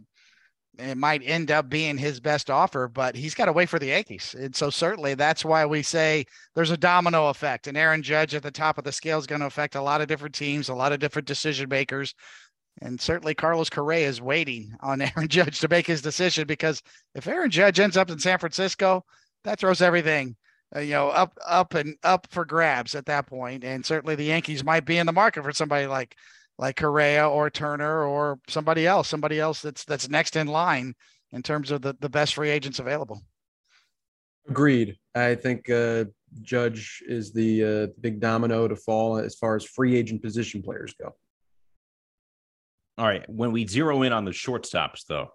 [0.80, 3.88] it might end up being his best offer, but he's got to wait for the
[3.88, 4.36] Yankees.
[4.38, 7.68] And so certainly that's why we say there's a domino effect.
[7.68, 10.02] And Aaron Judge at the top of the scale is going to affect a lot
[10.02, 12.14] of different teams, a lot of different decision makers.
[12.82, 16.82] And certainly Carlos Correa is waiting on Aaron Judge to make his decision because
[17.14, 19.04] if Aaron Judge ends up in San Francisco,
[19.44, 20.36] that throws everything
[20.76, 23.32] uh, you know, up, up and up for grabs at that.
[23.32, 26.16] And certainly the Yankees might be in the market for somebody like,
[26.58, 30.94] like Correa or Turner or somebody else, somebody else that's that's next in line
[31.32, 33.22] in terms of the, the best free agents available.
[34.50, 34.98] Agreed.
[35.16, 36.06] I think uh,
[36.42, 40.94] Judge is the uh, big domino to fall as far as free agent position players
[41.00, 41.16] go.
[42.98, 43.28] All right.
[43.30, 45.30] When we zero in on the shortstops, though,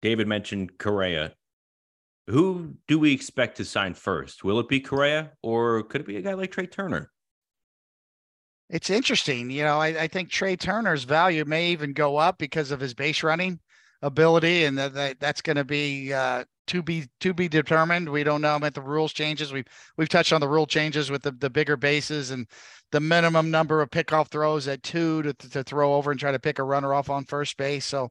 [0.00, 1.34] David mentioned Correa.
[2.32, 4.42] Who do we expect to sign first?
[4.42, 7.10] Will it be Correa or could it be a guy like Trey Turner?
[8.70, 9.50] It's interesting.
[9.50, 12.94] You know, I, I think Trey Turner's value may even go up because of his
[12.94, 13.60] base running
[14.00, 18.08] ability, and that, that that's going to be uh, to be to be determined.
[18.08, 19.52] We don't know about the rules changes.
[19.52, 19.68] We've
[19.98, 22.46] we've touched on the rule changes with the, the bigger bases and
[22.92, 26.38] the minimum number of pickoff throws at two to, to throw over and try to
[26.38, 27.84] pick a runner off on first base.
[27.84, 28.08] So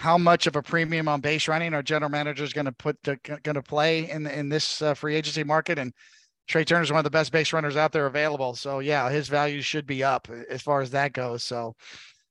[0.00, 2.96] how much of a premium on base running our general manager is going to put
[3.02, 5.92] going to play in in this uh, free agency market and
[6.48, 8.54] Trey Turner is one of the best base runners out there available.
[8.54, 11.44] So yeah, his value should be up as far as that goes.
[11.44, 11.76] So,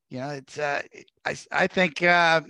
[0.09, 0.81] you know, it's uh,
[1.23, 2.41] I I think uh,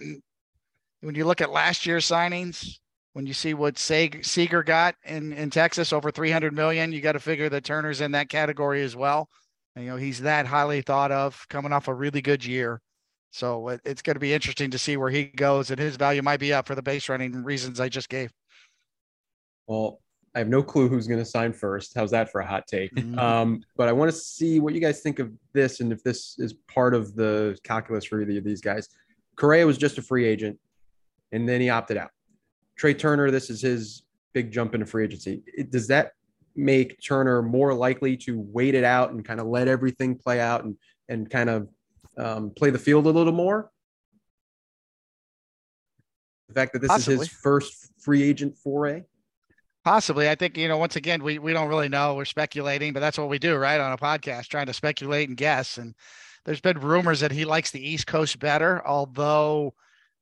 [1.02, 2.80] when you look at last year's signings,
[3.12, 7.20] when you see what Seager got in in Texas over 300 million, you got to
[7.20, 9.28] figure that Turner's in that category as well.
[9.76, 12.82] And, you know, he's that highly thought of, coming off a really good year.
[13.32, 16.40] So it's going to be interesting to see where he goes, and his value might
[16.40, 18.32] be up for the base running reasons I just gave.
[19.68, 20.00] Well,
[20.36, 21.94] I have no clue who's going to sign first.
[21.96, 22.94] How's that for a hot take?
[22.96, 23.18] Mm-hmm.
[23.20, 26.36] Um, but I want to see what you guys think of this and if this
[26.40, 28.88] is part of the calculus for either of these guys.
[29.36, 30.60] Correa was just a free agent,
[31.32, 32.10] and then he opted out.
[32.78, 35.44] Trey Turner, this is his big jump into free agency.
[35.46, 36.12] It, does that
[36.56, 40.64] make Turner more likely to wait it out and kind of let everything play out
[40.64, 40.76] and
[41.08, 41.68] and kind of
[42.18, 43.72] um, play the field a little more?
[46.48, 47.16] The fact that this Possibly.
[47.16, 49.04] is his first free agent foray?
[49.86, 50.30] Possibly.
[50.30, 52.16] I think, you know, once again, we, we don't really know.
[52.16, 53.80] We're speculating, but that's what we do, right?
[53.80, 55.78] On a podcast, trying to speculate and guess.
[55.78, 55.96] And
[56.46, 59.74] there's been rumors that he likes the East Coast better, although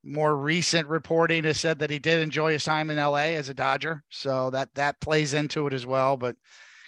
[0.03, 3.53] more recent reporting has said that he did enjoy his time in LA as a
[3.53, 4.03] Dodger.
[4.09, 6.17] So that that plays into it as well.
[6.17, 6.35] But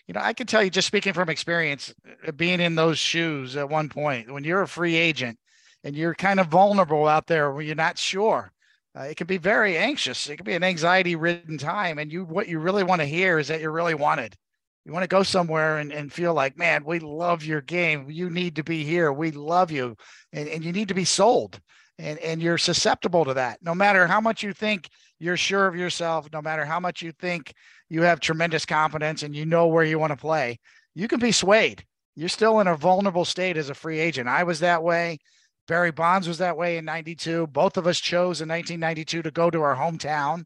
[0.10, 1.93] you know, I can tell you just speaking from experience,
[2.28, 5.38] uh, being in those shoes at one point, when you're a free agent
[5.84, 8.52] and you're kind of vulnerable out there when you're not sure,
[8.98, 10.28] uh, it can be very anxious.
[10.28, 12.00] It can be an anxiety ridden time.
[12.00, 14.36] And you, what you really want to hear is that you're really wanted.
[14.84, 18.10] You want to go somewhere and, and feel like, man, we love your game.
[18.10, 19.13] You need to be here.
[19.13, 19.95] We love you.
[20.34, 21.62] And, and you need to be sold.
[21.99, 23.59] And, and you're susceptible to that.
[23.62, 27.12] No matter how much you think you're sure of yourself, no matter how much you
[27.12, 27.53] think
[27.89, 30.59] you have tremendous confidence and you know where you want to play,
[30.95, 31.83] you can be swayed.
[32.15, 34.29] You're still in a vulnerable state as a free agent.
[34.29, 35.19] I was that way.
[35.67, 37.47] Barry Bonds was that way in 92.
[37.47, 40.45] Both of us chose in 1992 to go to our hometown.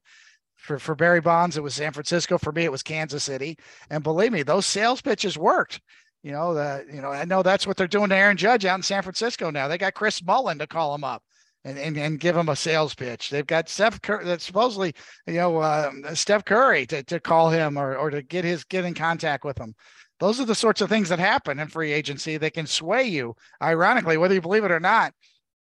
[0.56, 2.38] For, for Barry Bonds, it was San Francisco.
[2.38, 3.58] For me, it was Kansas City.
[3.90, 5.82] And believe me, those sales pitches worked.
[6.24, 8.78] You know, the, you know, I know that's what they're doing to Aaron Judge out
[8.80, 9.68] in San Francisco now.
[9.68, 11.22] They got Chris Mullin to call him up.
[11.66, 13.30] And, and, and give him a sales pitch.
[13.30, 14.94] They've got Steph Curry, that's supposedly,
[15.28, 18.86] you know, uh, Steph Curry to, to call him or, or to get his, get
[18.86, 19.74] in contact with him.
[20.20, 22.38] Those are the sorts of things that happen in free agency.
[22.38, 23.36] They can sway you.
[23.62, 25.14] Ironically, whether you believe it or not,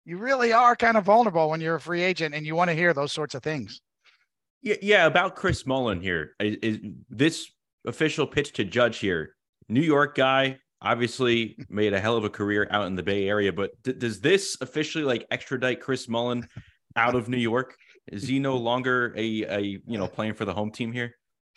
[0.04, 2.74] you really are kind of vulnerable when you're a free agent and you want to
[2.74, 3.80] hear those sorts of things.
[4.60, 5.06] Yeah, yeah.
[5.06, 7.50] About Chris Mullin here, is, is this
[7.86, 9.34] official pitch to Judge here?
[9.68, 13.52] New York guy, obviously made a hell of a career out in the Bay Area,
[13.52, 16.46] but d- does this officially like extradite Chris Mullin
[16.96, 17.76] out of New York?
[18.08, 21.14] Is he no longer a, a you know playing for the home team here?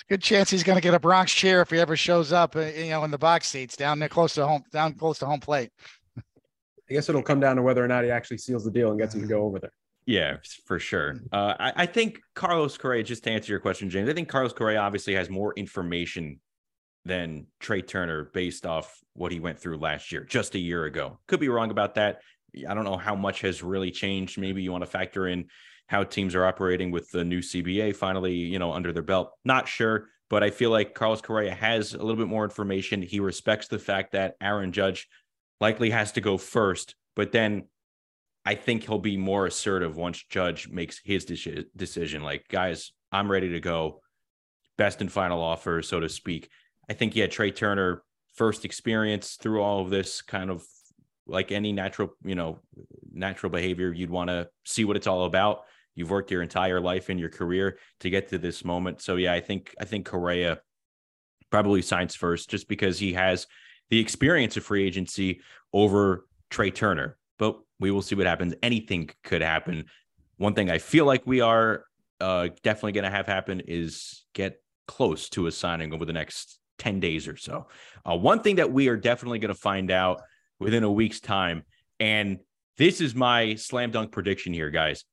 [0.10, 2.60] Good chance he's going to get a Bronx chair if he ever shows up, uh,
[2.60, 5.40] you know, in the box seats down there close to home, down close to home
[5.40, 5.72] plate.
[6.18, 9.00] I guess it'll come down to whether or not he actually seals the deal and
[9.00, 9.72] gets him to go over there.
[10.06, 11.16] Yeah, for sure.
[11.32, 14.54] Uh, I, I, think Carlos Correa, just to answer your question, James, I think Carlos
[14.54, 16.40] Correa obviously has more information
[17.06, 21.20] than Trey Turner based off what he went through last year, just a year ago.
[21.28, 22.22] Could be wrong about that.
[22.68, 24.40] I don't know how much has really changed.
[24.40, 25.46] Maybe you want to factor in
[25.88, 29.32] how teams are operating with the new CBA finally, you know, under their belt.
[29.44, 33.02] Not sure, but I feel like Carlos Correa has a little bit more information.
[33.02, 35.08] He respects the fact that Aaron Judge
[35.62, 37.66] likely has to go first, but then
[38.46, 42.24] I think he'll be more assertive once Judge makes his de- decision.
[42.24, 44.02] Like, guys, I'm ready to go.
[44.78, 46.50] Best and final offer, so to speak.
[46.90, 48.04] I think, yeah, Trey Turner,
[48.36, 50.64] first experience through all of this kind of
[51.28, 52.60] like any natural, you know,
[53.12, 55.64] natural behavior, you'd want to see what it's all about.
[55.96, 59.02] You've worked your entire life in your career to get to this moment.
[59.02, 60.60] So yeah, I think I think Correa
[61.50, 63.48] probably signs first just because he has
[63.90, 65.42] the experience of free agency
[65.74, 67.18] over Trey Turner.
[67.40, 68.54] But we will see what happens.
[68.62, 69.86] Anything could happen.
[70.38, 71.86] One thing I feel like we are
[72.20, 76.60] uh, definitely going to have happen is get close to a signing over the next
[76.78, 77.68] 10 days or so.
[78.06, 80.22] Uh, one thing that we are definitely going to find out
[80.60, 81.64] within a week's time,
[82.00, 82.40] and
[82.78, 85.04] this is my slam dunk prediction here, guys.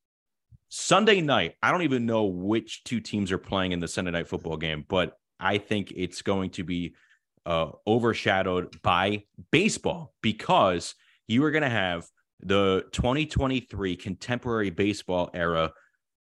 [0.69, 4.27] Sunday night, I don't even know which two teams are playing in the Sunday night
[4.27, 6.95] football game, but I think it's going to be
[7.45, 10.95] uh, overshadowed by baseball because
[11.27, 12.05] you are going to have
[12.41, 15.71] the 2023 contemporary baseball era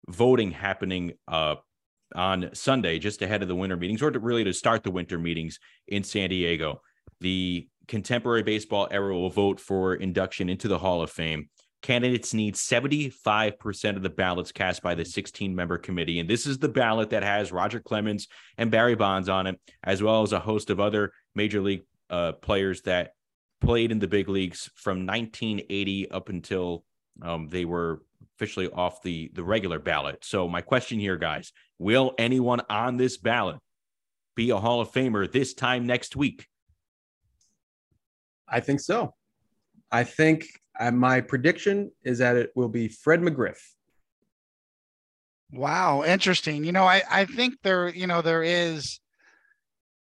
[0.09, 1.57] voting happening uh,
[2.15, 5.19] on Sunday, just ahead of the winter meetings, or to really to start the winter
[5.19, 6.81] meetings in San Diego.
[7.21, 11.49] The contemporary baseball era will vote for induction into the Hall of Fame.
[11.83, 16.19] Candidates need 75% of the ballots cast by the 16 member committee.
[16.19, 20.03] And this is the ballot that has Roger Clemens and Barry Bonds on it, as
[20.03, 23.13] well as a host of other major league uh, players that
[23.61, 26.85] played in the big leagues from 1980 up until
[27.23, 28.03] um, they were
[28.37, 30.25] officially off the the regular ballot.
[30.25, 33.59] So my question here, guys, will anyone on this ballot
[34.35, 36.47] be a Hall of Famer this time next week?
[38.49, 39.15] I think so.
[39.91, 40.47] I think
[40.79, 43.59] uh, my prediction is that it will be Fred McGriff.
[45.53, 46.65] Wow, interesting.
[46.65, 49.01] You know, I I think there, you know, there is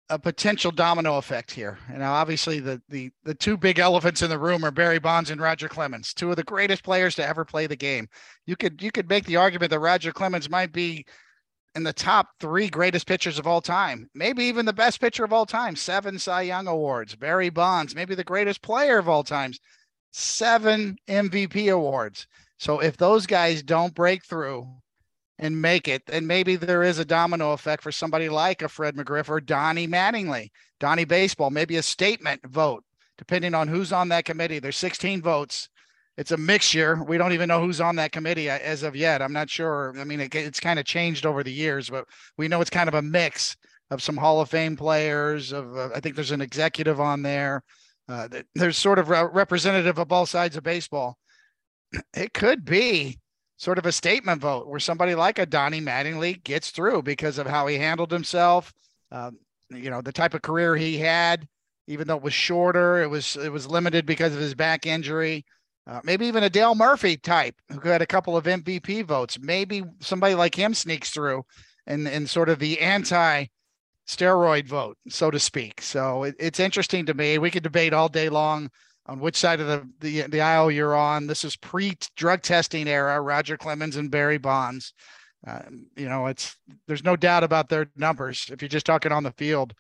[0.09, 1.79] a potential domino effect here.
[1.89, 5.41] Know, obviously the the the two big elephants in the room are Barry Bonds and
[5.41, 8.07] Roger Clemens, two of the greatest players to ever play the game.
[8.45, 11.05] You could you could make the argument that Roger Clemens might be
[11.75, 15.33] in the top three greatest pitchers of all time, maybe even the best pitcher of
[15.33, 17.15] all time, seven Cy Young awards.
[17.15, 19.59] Barry Bonds, maybe the greatest player of all times,
[20.11, 22.27] seven MVP awards.
[22.59, 24.67] So if those guys don't break through
[25.43, 28.95] and make it, then maybe there is a domino effect for somebody like a Fred
[28.95, 32.85] McGriff or Donnie Mattingly, Donnie Baseball, maybe a statement vote,
[33.17, 34.59] depending on who's on that committee.
[34.59, 35.67] There's 16 votes.
[36.15, 37.03] It's a mixture.
[37.03, 39.21] We don't even know who's on that committee as of yet.
[39.21, 39.93] I'm not sure.
[39.99, 42.05] I mean, it, it's kind of changed over the years, but
[42.37, 43.57] we know it's kind of a mix
[43.91, 45.51] of some Hall of Fame players.
[45.51, 47.63] Of uh, I think there's an executive on there.
[48.07, 51.17] Uh, there's sort of representative of both sides of baseball.
[52.13, 53.19] It could be
[53.63, 57.47] sort of a statement vote where somebody like a Donnie Mattingly gets through because of
[57.47, 58.73] how he handled himself.
[59.09, 59.37] Um,
[59.69, 61.47] you know, the type of career he had,
[61.87, 65.45] even though it was shorter, it was it was limited because of his back injury.
[65.87, 69.39] Uh, maybe even a Dale Murphy type who had a couple of MVP votes.
[69.39, 71.45] Maybe somebody like him sneaks through
[71.87, 73.45] and and sort of the anti
[74.05, 75.81] steroid vote, so to speak.
[75.81, 77.37] So it, it's interesting to me.
[77.37, 78.69] We could debate all day long
[79.05, 81.27] on which side of the, the, the aisle you're on.
[81.27, 84.93] This is pre drug testing era, Roger Clemens and Barry Bonds.
[85.45, 85.61] Uh,
[85.97, 86.55] you know, it's
[86.87, 88.49] there's no doubt about their numbers.
[88.51, 89.73] If you're just talking on the field,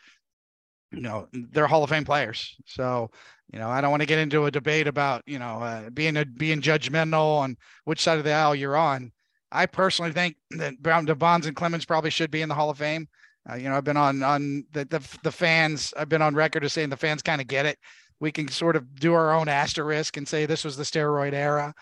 [0.91, 2.55] you know, they're Hall of Fame players.
[2.65, 3.09] So,
[3.51, 6.17] you know, I don't want to get into a debate about, you know, uh, being
[6.17, 7.55] a, being judgmental on
[7.85, 9.11] which side of the aisle you're on.
[9.51, 12.77] I personally think that Brown, Bonds and Clemens probably should be in the Hall of
[12.77, 13.07] Fame.
[13.49, 15.93] Uh, you know, I've been on on the, the the fans.
[15.95, 17.77] I've been on record as saying the fans kind of get it
[18.19, 21.73] we can sort of do our own asterisk and say this was the steroid era.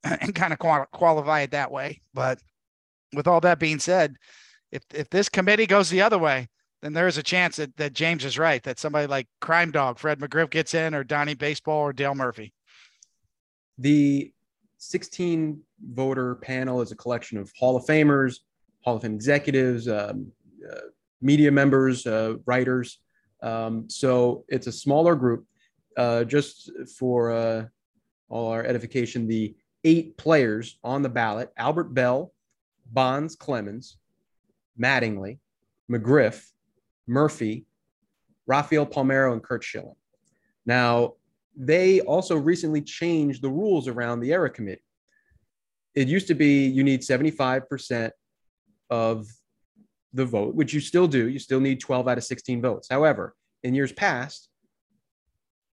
[0.04, 2.00] and kind of qualify it that way.
[2.14, 2.38] But
[3.12, 4.16] with all that being said,
[4.70, 6.48] if if this committee goes the other way,
[6.82, 9.98] then there is a chance that, that James is right, that somebody like Crime Dog,
[9.98, 12.52] Fred McGriff gets in, or Donnie Baseball, or Dale Murphy.
[13.78, 14.32] The
[14.78, 15.60] 16
[15.92, 18.36] voter panel is a collection of Hall of Famers,
[18.82, 20.30] Hall of Fame executives, um,
[20.70, 20.80] uh,
[21.20, 23.00] media members, uh, writers.
[23.42, 25.46] Um, so it's a smaller group.
[25.98, 27.64] Uh, just for uh,
[28.28, 32.32] all our edification, the eight players on the ballot Albert Belle,
[32.92, 33.98] Bonds Clemens,
[34.80, 35.40] Mattingly,
[35.90, 36.46] McGriff,
[37.08, 37.66] Murphy,
[38.46, 39.96] Rafael Palmeiro, and Curt Schilling.
[40.64, 41.14] Now,
[41.56, 44.84] they also recently changed the rules around the ERA committee.
[45.96, 48.12] It used to be you need 75%
[48.88, 49.26] of
[50.12, 51.28] the vote, which you still do.
[51.28, 52.86] You still need 12 out of 16 votes.
[52.88, 53.34] However,
[53.64, 54.48] in years past,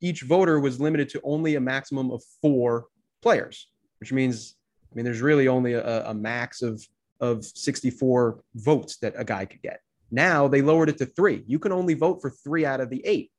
[0.02, 2.86] each voter was limited to only a maximum of four
[3.22, 3.68] players,
[4.00, 4.56] which means,
[4.90, 6.86] I mean, there's really only a, a max of,
[7.20, 9.80] of 64 votes that a guy could get.
[10.10, 11.44] Now they lowered it to three.
[11.46, 13.30] You can only vote for three out of the eight.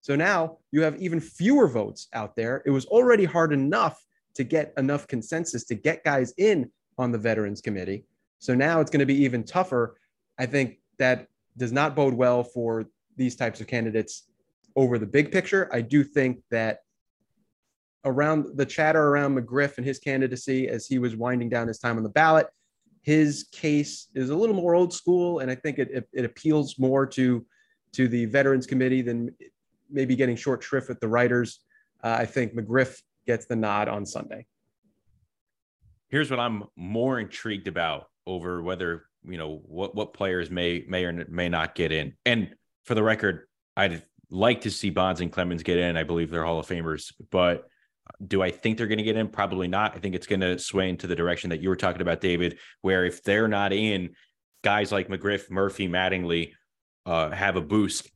[0.00, 2.62] So now you have even fewer votes out there.
[2.64, 4.02] It was already hard enough
[4.34, 8.04] to get enough consensus to get guys in on the Veterans Committee.
[8.38, 9.96] So now it's going to be even tougher.
[10.38, 14.24] I think that does not bode well for these types of candidates
[14.76, 15.68] over the big picture.
[15.72, 16.78] I do think that
[18.04, 21.96] around the chatter around McGriff and his candidacy as he was winding down his time
[21.96, 22.48] on the ballot,
[23.02, 26.78] his case is a little more old school, and I think it, it, it appeals
[26.78, 27.44] more to
[27.92, 29.34] to the Veterans Committee than
[29.90, 31.60] maybe getting short shrift with the writers.
[32.02, 34.46] Uh, I think McGriff gets the nod on Sunday.
[36.08, 41.04] Here's what I'm more intrigued about over whether you know what what players may may
[41.04, 42.14] or may not get in.
[42.24, 42.54] And
[42.84, 45.96] for the record, I'd like to see Bonds and Clemens get in.
[45.96, 47.68] I believe they're Hall of Famers, but
[48.26, 49.28] do I think they're going to get in?
[49.28, 49.94] Probably not.
[49.94, 52.58] I think it's going to sway into the direction that you were talking about, David,
[52.80, 54.14] where if they're not in,
[54.64, 56.52] guys like McGriff, Murphy, Mattingly
[57.04, 58.10] uh, have a boost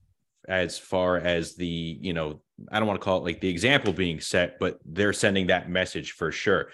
[0.48, 3.92] as far as the, you know, I don't want to call it like the example
[3.92, 6.68] being set, but they're sending that message for sure.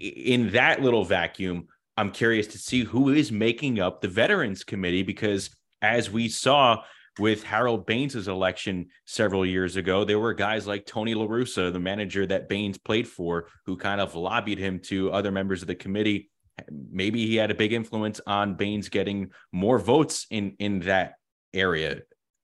[0.00, 5.02] In that little vacuum, I'm curious to see who is making up the Veterans Committee
[5.02, 5.50] because
[5.82, 6.82] as we saw
[7.18, 11.80] with Harold Baines's election several years ago, there were guys like Tony La Russa, the
[11.80, 15.74] manager that Baines played for, who kind of lobbied him to other members of the
[15.74, 16.30] committee.
[16.70, 21.14] Maybe he had a big influence on Baines getting more votes in in that
[21.52, 22.02] area.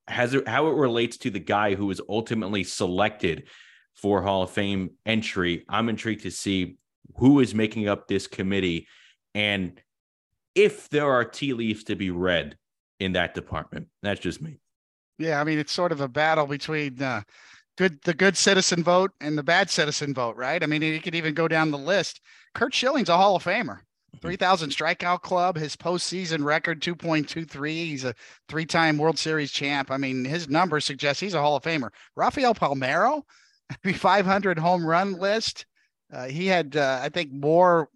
[0.08, 3.48] Has it, how it relates to the guy who was ultimately selected
[3.94, 5.64] for Hall of Fame entry?
[5.68, 6.78] I'm intrigued to see
[7.16, 8.88] who is making up this committee
[9.34, 9.80] and
[10.54, 12.56] if there are tea leaves to be read
[13.00, 13.88] in that department.
[14.02, 14.58] That's just me.
[15.18, 17.22] Yeah, I mean it's sort of a battle between uh,
[17.76, 20.62] good the good citizen vote and the bad citizen vote, right?
[20.62, 22.20] I mean you could even go down the list.
[22.54, 23.80] Curt Schilling's a Hall of Famer.
[24.16, 24.28] Mm-hmm.
[24.28, 27.70] 3,000 strikeout club, his postseason record 2.23.
[27.70, 28.14] He's a
[28.48, 29.90] three time World Series champ.
[29.90, 31.90] I mean, his numbers suggest he's a Hall of Famer.
[32.14, 33.22] Rafael Palmeiro,
[33.94, 35.66] 500 home run list.
[36.12, 37.88] Uh, he had, uh, I think, more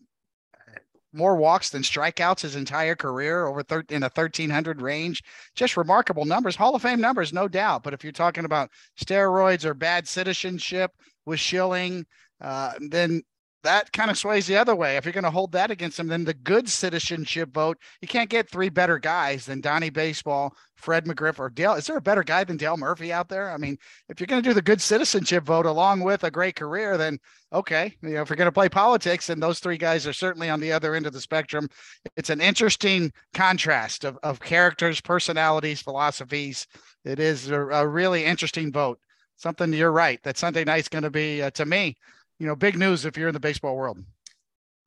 [1.12, 5.22] more walks than strikeouts his entire career over thir- in a 1300 range.
[5.54, 7.82] Just remarkable numbers, Hall of Fame numbers, no doubt.
[7.82, 8.70] But if you're talking about
[9.02, 10.92] steroids or bad citizenship
[11.26, 12.06] with Schilling,
[12.40, 13.22] uh, then
[13.62, 14.96] that kind of sways the other way.
[14.96, 18.30] If you're going to hold that against him, then the good citizenship vote, you can't
[18.30, 21.74] get three better guys than Donnie Baseball, Fred McGriff, or Dale.
[21.74, 23.50] Is there a better guy than Dale Murphy out there?
[23.50, 23.76] I mean,
[24.08, 27.18] if you're going to do the good citizenship vote along with a great career, then
[27.52, 27.94] okay.
[28.02, 30.60] You know, if you're going to play politics, and those three guys are certainly on
[30.60, 31.68] the other end of the spectrum.
[32.16, 36.66] It's an interesting contrast of, of characters, personalities, philosophies.
[37.04, 38.98] It is a, a really interesting vote.
[39.36, 41.96] Something you're right that Sunday night's going to be, uh, to me,
[42.40, 44.02] you know, big news if you're in the baseball world.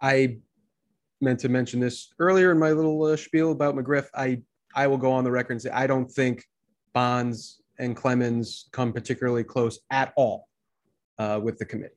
[0.01, 0.39] I
[1.21, 4.07] meant to mention this earlier in my little uh, spiel about McGriff.
[4.13, 4.41] I
[4.75, 6.43] I will go on the record and say I don't think
[6.93, 10.49] Bonds and Clemens come particularly close at all
[11.19, 11.93] uh, with the committee.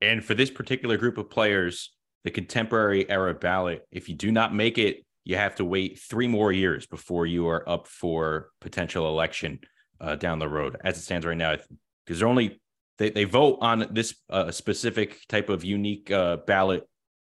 [0.00, 1.92] And for this particular group of players,
[2.24, 6.26] the contemporary era ballot, if you do not make it, you have to wait three
[6.26, 9.60] more years before you are up for potential election
[10.00, 10.76] uh, down the road.
[10.82, 11.56] As it stands right now,
[12.04, 12.60] because there are only
[12.98, 16.88] they, they vote on this uh, specific type of unique uh, ballot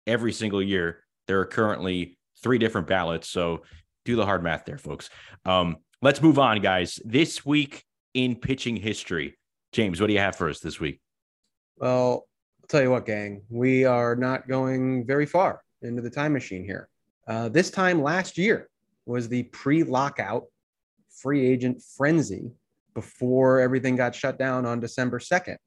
[0.08, 1.04] every single year.
[1.28, 3.30] There are currently three different ballots.
[3.30, 3.64] So
[4.06, 5.10] do the hard math there, folks.
[5.46, 7.00] Um, let's move on, guys.
[7.04, 7.84] This week
[8.14, 9.38] in pitching history,
[9.72, 11.02] James, what do you have for us this week?
[11.78, 12.26] Well,
[12.62, 16.64] I'll tell you what, gang, we are not going very far into the time machine
[16.64, 16.90] here.
[17.28, 18.70] Uh, this time last year
[19.06, 20.46] was the pre lockout
[21.10, 22.52] free agent frenzy
[22.94, 25.58] before everything got shut down on December 2nd.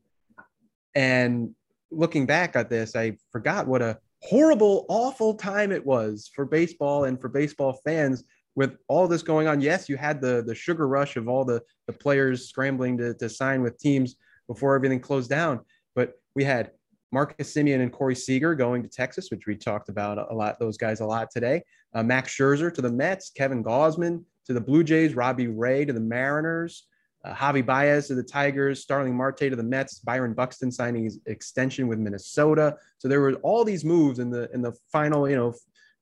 [0.94, 1.54] And
[1.90, 7.04] looking back at this, I forgot what a horrible, awful time it was for baseball
[7.04, 9.60] and for baseball fans with all this going on.
[9.60, 13.28] Yes, you had the the sugar rush of all the the players scrambling to, to
[13.28, 14.16] sign with teams
[14.46, 15.60] before everything closed down,
[15.94, 16.72] but we had
[17.12, 20.78] Marcus Semien and Corey Seager going to Texas, which we talked about a lot, those
[20.78, 21.62] guys a lot today.
[21.94, 25.92] Uh, Max Scherzer to the Mets, Kevin Gausman to the Blue Jays, Robbie Ray to
[25.92, 26.86] the Mariners,
[27.24, 31.20] uh, Javi Baez to the Tigers, Starling Marte to the Mets, Byron Buxton signing his
[31.26, 32.76] extension with Minnesota.
[32.98, 35.54] So there were all these moves in the in the final, you know,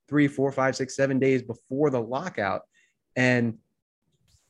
[0.09, 2.63] three, four, five, six, seven days before the lockout,
[3.17, 3.59] and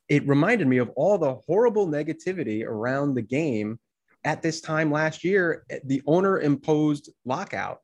[0.08, 3.78] it reminded me of all the horrible negativity around the game
[4.24, 5.64] at this time last year.
[5.84, 7.78] The owner imposed lockout,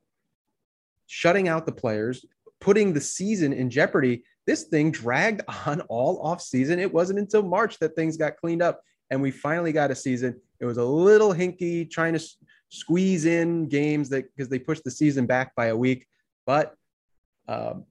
[1.07, 2.25] shutting out the players,
[2.59, 6.79] putting the season in jeopardy this thing dragged on all off season.
[6.79, 8.81] It wasn't until March that things got cleaned up
[9.11, 10.39] and we finally got a season.
[10.59, 12.25] It was a little hinky trying to
[12.69, 16.07] squeeze in games that because they pushed the season back by a week.
[16.45, 16.73] But
[17.47, 17.85] um,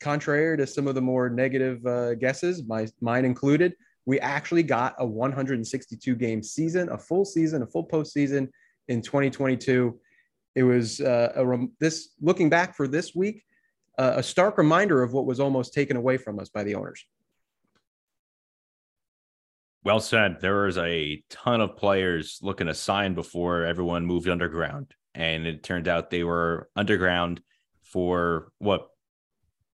[0.00, 4.96] contrary to some of the more negative uh, guesses, my mine included, we actually got
[4.98, 8.48] a 162 game season, a full season, a full postseason
[8.88, 9.98] in 2022.
[10.56, 13.44] It was uh, a rem- this looking back for this week
[13.98, 17.04] a stark reminder of what was almost taken away from us by the owners.
[19.82, 20.40] Well said.
[20.40, 24.94] There was a ton of players looking to sign before everyone moved underground.
[25.14, 27.40] And it turned out they were underground
[27.82, 28.88] for what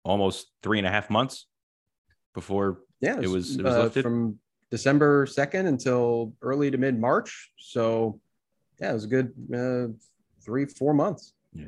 [0.05, 1.47] almost three and a half months
[2.35, 4.39] before yeah, it was, it was, uh, lifted from
[4.71, 7.51] December 2nd until early to mid March.
[7.59, 8.21] So,
[8.81, 9.93] yeah, it was a good uh,
[10.43, 11.35] three, four months.
[11.53, 11.67] Yeah.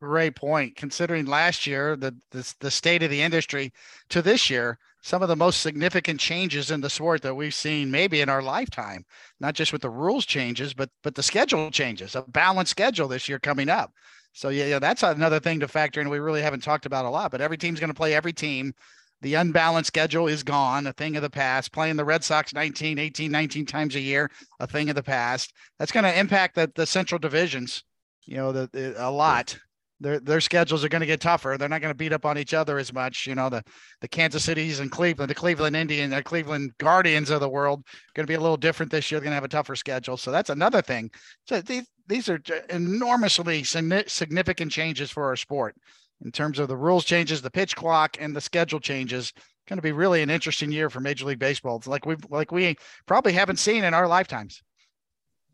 [0.00, 0.76] Great point.
[0.76, 3.70] Considering last year, the, the the state of the industry
[4.08, 7.90] to this year, some of the most significant changes in the sport that we've seen
[7.90, 9.04] maybe in our lifetime,
[9.40, 13.28] not just with the rules changes, but but the schedule changes, a balanced schedule this
[13.28, 13.92] year coming up.
[14.32, 16.08] So yeah, yeah, that's another thing to factor in.
[16.08, 18.72] We really haven't talked about a lot, but every team's going to play every team.
[19.20, 21.72] The unbalanced schedule is gone, a thing of the past.
[21.72, 24.30] Playing the Red Sox 19, 18, 19 times a year,
[24.60, 25.52] a thing of the past.
[25.78, 27.84] That's going to impact the, the central divisions,
[28.24, 29.58] you know, the, the a lot
[30.00, 31.56] their their schedules are going to get tougher.
[31.58, 33.26] They're not going to beat up on each other as much.
[33.26, 33.62] You know, the
[34.00, 37.84] the Kansas Cities and Cleveland, the Cleveland Indian, the Cleveland Guardians of the world
[38.14, 39.20] going to be a little different this year.
[39.20, 40.16] They're going to have a tougher schedule.
[40.16, 41.10] So that's another thing.
[41.46, 42.40] So these these are
[42.70, 45.76] enormously significant changes for our sport
[46.24, 49.32] in terms of the rules changes, the pitch clock, and the schedule changes.
[49.68, 51.76] Going to be really an interesting year for Major League Baseball.
[51.76, 52.76] It's like we like we
[53.06, 54.62] probably haven't seen in our lifetimes.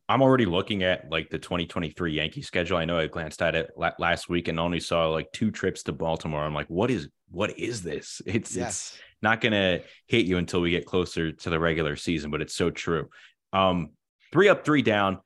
[0.08, 2.76] I'm already looking at like the 2023 Yankee schedule.
[2.76, 5.92] I know I glanced at it last week and only saw like two trips to
[5.92, 6.44] Baltimore.
[6.44, 8.22] I'm like, what is what is this?
[8.26, 8.68] It's yes.
[8.68, 12.54] it's not gonna hit you until we get closer to the regular season, but it's
[12.54, 13.08] so true.
[13.52, 13.90] Um,
[14.32, 15.18] three up, three down.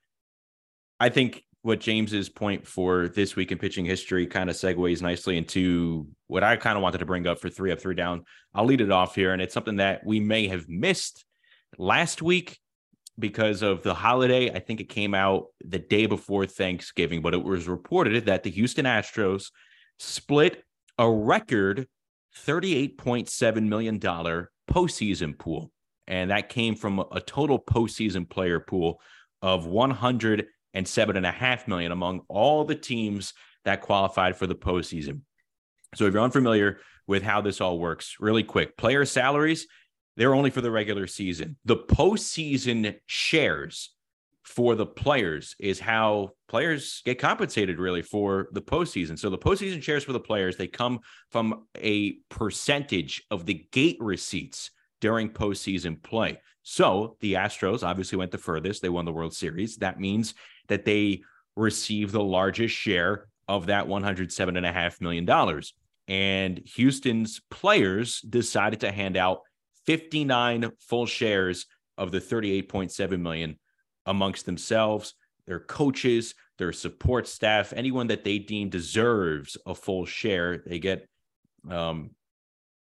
[0.98, 5.36] I think what James's point for this week in pitching history kind of segues nicely
[5.36, 8.24] into what I kind of wanted to bring up for three up, three down.
[8.54, 11.26] I'll lead it off here, and it's something that we may have missed
[11.76, 12.58] last week
[13.18, 14.50] because of the holiday.
[14.50, 18.50] I think it came out the day before Thanksgiving, but it was reported that the
[18.50, 19.50] Houston Astros
[19.98, 20.64] split
[20.98, 21.86] a record
[22.46, 25.70] $38.7 million postseason pool.
[26.06, 29.00] And that came from a total postseason player pool
[29.42, 33.32] of 107.5 million among all the teams
[33.64, 35.20] that qualified for the postseason.
[35.94, 39.66] So if you're unfamiliar with how this all works, really quick, player salaries
[40.20, 41.56] they're only for the regular season.
[41.64, 43.94] The postseason shares
[44.42, 49.18] for the players is how players get compensated really for the postseason.
[49.18, 51.00] So the postseason shares for the players, they come
[51.30, 56.38] from a percentage of the gate receipts during postseason play.
[56.64, 58.82] So the Astros obviously went the furthest.
[58.82, 59.76] They won the World Series.
[59.76, 60.34] That means
[60.68, 61.22] that they
[61.56, 65.62] receive the largest share of that $107.5 million.
[66.08, 69.40] And Houston's players decided to hand out
[69.86, 71.66] 59 full shares
[71.96, 73.58] of the 38.7 million
[74.06, 75.14] amongst themselves,
[75.46, 80.62] their coaches, their support staff, anyone that they deem deserves a full share.
[80.66, 81.08] They get
[81.68, 82.10] um,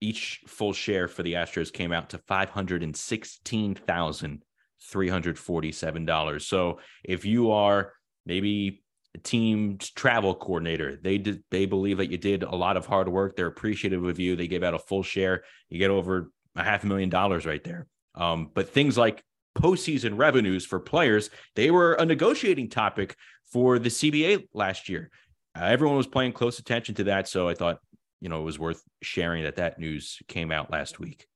[0.01, 4.43] each full share for the Astros came out to five hundred and sixteen thousand
[4.81, 6.45] three hundred forty-seven dollars.
[6.45, 7.93] So if you are
[8.25, 8.83] maybe
[9.15, 13.09] a team's travel coordinator, they did they believe that you did a lot of hard
[13.09, 13.35] work.
[13.35, 14.35] They're appreciative of you.
[14.35, 15.43] They give out a full share.
[15.69, 17.87] You get over a half a million dollars right there.
[18.15, 19.23] Um, but things like
[19.57, 23.15] postseason revenues for players, they were a negotiating topic
[23.51, 25.09] for the CBA last year.
[25.57, 27.27] Uh, everyone was paying close attention to that.
[27.27, 27.79] So I thought,
[28.19, 31.27] you know, it was worth sharing that that news came out last week.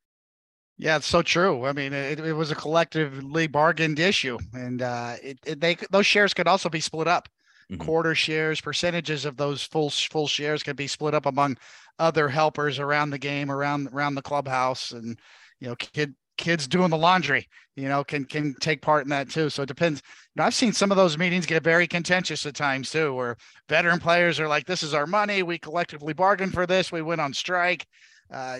[0.77, 1.65] Yeah, it's so true.
[1.65, 6.07] I mean, it, it was a collectively bargained issue, and uh, it, it, they those
[6.07, 7.29] shares could also be split up.
[7.69, 7.81] Mm-hmm.
[7.81, 11.57] quarter shares, percentages of those full full shares can be split up among
[11.99, 15.19] other helpers around the game, around around the clubhouse, and
[15.59, 19.29] you know, kid kids doing the laundry, you know, can can take part in that
[19.29, 19.49] too.
[19.49, 20.01] So it depends.
[20.35, 23.37] You know, I've seen some of those meetings get very contentious at times too, where
[23.69, 25.43] veteran players are like, "This is our money.
[25.43, 26.91] We collectively bargained for this.
[26.91, 27.85] We went on strike."
[28.31, 28.57] Uh,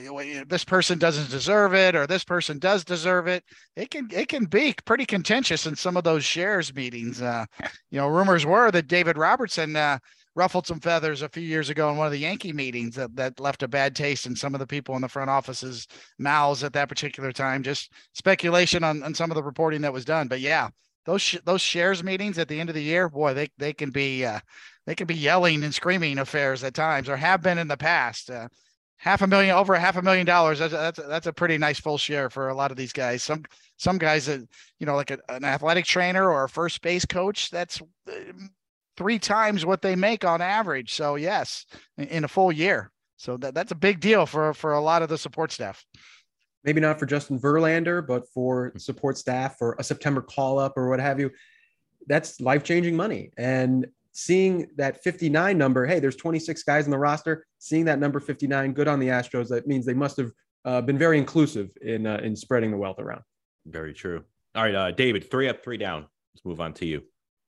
[0.48, 3.44] this person doesn't deserve it, or this person does deserve it.
[3.76, 7.22] It can it can be pretty contentious in some of those shares meetings.
[7.22, 7.46] Uh,
[7.90, 10.00] you know, rumors were that David Robertson uh,
[10.36, 13.40] ruffled some feathers a few years ago in one of the Yankee meetings that, that
[13.40, 15.88] left a bad taste in some of the people in the front office's
[16.20, 17.64] mouths at that particular time.
[17.64, 20.28] Just speculation on, on some of the reporting that was done.
[20.28, 20.70] But yeah,
[21.06, 23.92] those sh- those shares meetings at the end of the year, boy, they they can
[23.92, 24.40] be uh,
[24.86, 28.30] they can be yelling and screaming affairs at times, or have been in the past.
[28.30, 28.48] Uh,
[29.02, 30.60] half a million, over a half a million dollars.
[30.60, 33.24] That's that's that's a pretty nice full share for a lot of these guys.
[33.24, 33.44] Some
[33.78, 34.48] some guys that
[34.80, 38.14] you know, like a, an athletic trainer or a first base coach, that's uh,
[38.96, 40.94] three times what they make on average.
[40.94, 41.66] So yes,
[41.98, 42.92] in a full year.
[43.18, 45.84] So that, that's a big deal for for a lot of the support staff.
[46.64, 50.90] Maybe not for Justin Verlander, but for support staff for a September call up or
[50.90, 51.32] what have you.
[52.06, 53.32] That's life changing money.
[53.36, 57.46] And seeing that 59 number, hey, there's 26 guys in the roster.
[57.60, 59.48] Seeing that number 59, good on the Astros.
[59.50, 60.32] That means they must have
[60.66, 63.22] uh, been very inclusive in uh, in spreading the wealth around.
[63.66, 64.24] Very true.
[64.56, 66.08] All right, uh, David, three up, three down.
[66.34, 67.04] Let's move on to you.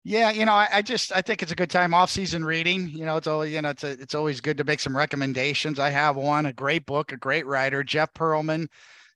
[0.05, 2.89] Yeah, you know, I, I, just I think it's a good time off season reading.
[2.89, 5.79] You know, it's always you know it's a, it's always good to make some recommendations.
[5.79, 8.67] I have one, a great book, a great writer, Jeff Pearlman,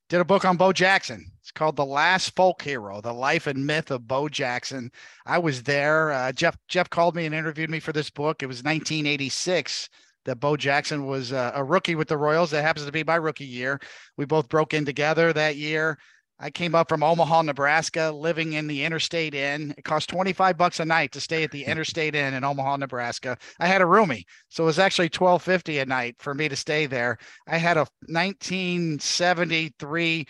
[0.09, 1.31] did a book on Bo Jackson.
[1.41, 4.91] It's called The Last Folk Hero: The Life and Myth of Bo Jackson.
[5.25, 6.11] I was there.
[6.11, 8.41] Uh, Jeff Jeff called me and interviewed me for this book.
[8.41, 9.89] It was 1986
[10.25, 12.51] that Bo Jackson was uh, a rookie with the Royals.
[12.51, 13.79] That happens to be my rookie year.
[14.17, 15.97] We both broke in together that year.
[16.39, 19.73] I came up from Omaha, Nebraska, living in the Interstate Inn.
[19.77, 23.39] It cost 25 bucks a night to stay at the Interstate Inn in Omaha, Nebraska.
[23.59, 26.85] I had a roomie, so it was actually 1250 a night for me to stay
[26.85, 27.17] there.
[27.47, 30.27] I had a 1973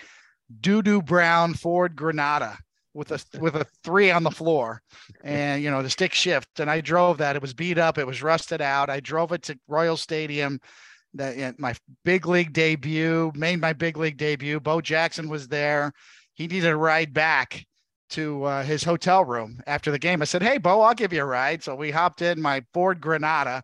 [0.61, 2.57] doo-doo brown Ford Granada
[2.93, 4.81] with a with a 3 on the floor
[5.23, 7.35] and you know, the stick shift and I drove that.
[7.35, 8.89] It was beat up, it was rusted out.
[8.89, 10.59] I drove it to Royal Stadium
[11.17, 14.59] that my big league debut, made my big league debut.
[14.59, 15.91] Bo Jackson was there.
[16.33, 17.65] He needed a ride back
[18.09, 20.21] to uh, his hotel room after the game.
[20.21, 23.01] I said, "Hey, Bo, I'll give you a ride." So we hopped in my Ford
[23.01, 23.63] Granada,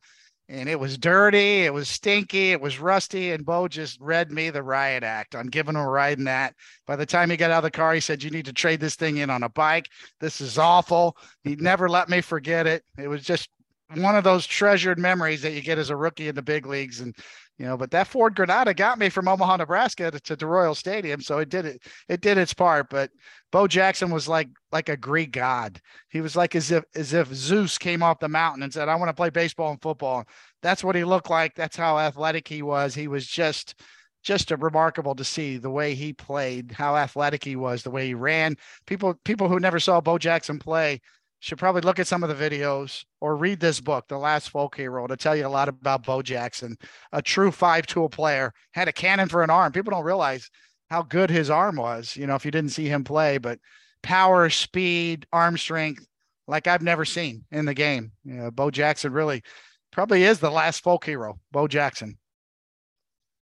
[0.50, 4.50] and it was dirty, it was stinky, it was rusty, and Bo just read me
[4.50, 6.54] the riot act on giving him a ride in that.
[6.86, 8.80] By the time he got out of the car, he said, "You need to trade
[8.80, 9.88] this thing in on a bike.
[10.20, 12.84] This is awful." He never let me forget it.
[12.98, 13.50] It was just
[13.96, 17.00] one of those treasured memories that you get as a rookie in the big leagues
[17.00, 17.16] and
[17.58, 21.22] you know but that ford granada got me from omaha nebraska to, to royal stadium
[21.22, 23.10] so it did it it did its part but
[23.52, 25.80] bo jackson was like like a greek god.
[26.10, 28.96] He was like as if as if zeus came off the mountain and said i
[28.96, 30.26] want to play baseball and football.
[30.62, 32.96] That's what he looked like that's how athletic he was.
[32.96, 33.76] He was just
[34.24, 38.08] just a remarkable to see the way he played how athletic he was the way
[38.08, 38.56] he ran.
[38.88, 41.00] People people who never saw bo jackson play
[41.44, 44.78] should probably look at some of the videos or read this book, The Last Folk
[44.78, 46.78] Hero, to tell you a lot about Bo Jackson,
[47.12, 49.74] a true five tool player, had a cannon for an arm.
[49.74, 50.50] People don't realize
[50.90, 53.60] how good his arm was, you know, if you didn't see him play, but
[54.04, 56.08] power, speed, arm strength,
[56.48, 58.14] like I've never seen in the game.
[58.24, 59.44] You know, Bo Jackson really
[59.92, 62.18] probably is the last folk hero, Bo Jackson.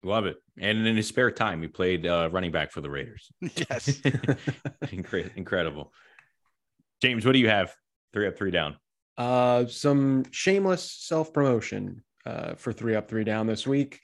[0.05, 0.37] Love it.
[0.61, 3.33] And in his spare time, he played uh, running back for the Raiders.
[3.57, 4.01] Yes.
[5.35, 5.93] Incredible.
[7.01, 7.75] James, what do you have?
[8.13, 8.77] Three up, three down.
[9.17, 14.01] Uh, some shameless self promotion uh, for three up, three down this week.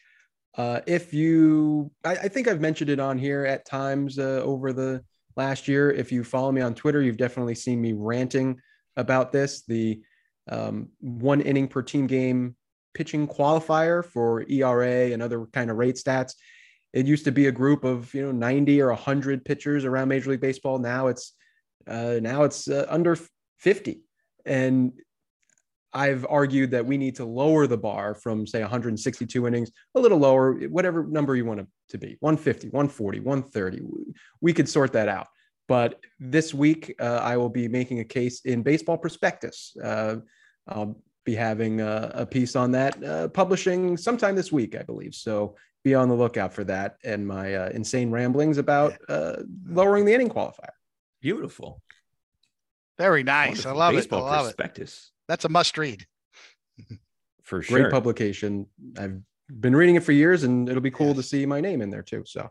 [0.57, 4.73] Uh, if you, I, I, think I've mentioned it on here at times uh, over
[4.73, 5.05] the
[5.37, 5.91] last year.
[5.91, 8.59] If you follow me on Twitter, you've definitely seen me ranting
[8.97, 9.63] about this.
[9.67, 10.01] The
[10.51, 12.57] um, one inning per team game
[12.95, 16.33] pitching qualifier for ERA and other kind of rate stats.
[16.95, 20.31] It used to be a group of you know 90 or 100 pitchers around Major
[20.31, 20.79] League Baseball.
[20.79, 21.35] Now it's
[21.87, 23.19] uh, now it's uh, under
[23.59, 24.03] 50.
[24.45, 24.93] And
[25.93, 30.19] I've argued that we need to lower the bar from, say, 162 innings, a little
[30.19, 33.83] lower, whatever number you want it to be 150, 140, 130.
[34.41, 35.29] We could sort that out.
[35.69, 39.77] But this week, uh, I will be making a case in Baseball Prospectus.
[39.83, 40.17] Uh,
[40.69, 45.15] I'll be having a, a piece on that, uh, publishing sometime this week, I believe.
[45.15, 49.37] So be on the lookout for that and my uh, insane ramblings about uh,
[49.69, 50.76] lowering the inning qualifier.
[51.27, 51.83] Beautiful.
[52.99, 53.49] Very nice.
[53.49, 53.71] Wonderful.
[53.73, 54.31] I love Baseball it.
[54.31, 54.93] I love prospectus.
[54.93, 55.13] It.
[55.27, 56.07] That's a must read.
[57.43, 57.81] for sure.
[57.81, 58.67] Great publication.
[58.97, 59.19] I've
[59.49, 61.17] been reading it for years and it'll be cool yes.
[61.17, 62.23] to see my name in there too.
[62.27, 62.49] So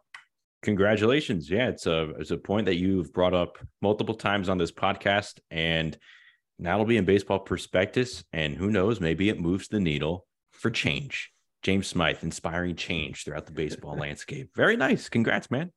[0.61, 1.49] congratulations.
[1.49, 5.39] Yeah, it's a it's a point that you've brought up multiple times on this podcast.
[5.49, 5.97] And
[6.59, 8.26] now it'll be in baseball prospectus.
[8.34, 11.32] And who knows, maybe it moves the needle for change.
[11.63, 14.49] James Smyth, inspiring change throughout the baseball landscape.
[14.53, 15.07] Very nice.
[15.07, 15.71] Congrats, man.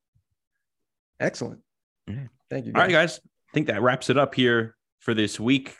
[1.21, 1.61] Excellent.
[2.09, 2.27] Yeah.
[2.51, 2.73] Thank you.
[2.75, 3.19] All right, guys.
[3.19, 5.77] I think that wraps it up here for this week.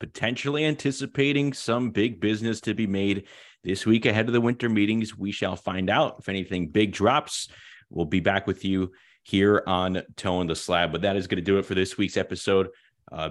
[0.00, 3.26] Potentially anticipating some big business to be made
[3.62, 5.16] this week ahead of the winter meetings.
[5.16, 7.48] We shall find out if anything big drops.
[7.90, 10.90] We'll be back with you here on Toeing the Slab.
[10.90, 12.68] But that is going to do it for this week's episode.
[13.10, 13.30] Uh,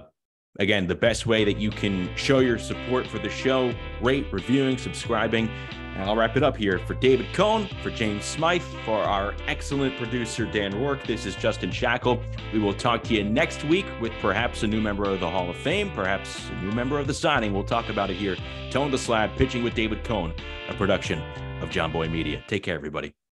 [0.60, 4.78] again, the best way that you can show your support for the show, rate, reviewing,
[4.78, 5.50] subscribing.
[5.96, 9.98] And I'll wrap it up here for David Cone, for James Smyth, for our excellent
[9.98, 11.06] producer, Dan Rourke.
[11.06, 12.24] This is Justin Shackil.
[12.54, 15.50] We will talk to you next week with perhaps a new member of the Hall
[15.50, 17.54] of Fame, perhaps a new member of the signing.
[17.54, 18.38] We'll talk about it here.
[18.72, 20.34] Toeing the Slab, pitching with David Cone,
[20.70, 21.20] a production
[21.62, 22.42] of Jomboy Media.
[22.48, 23.14] Take care, everybody.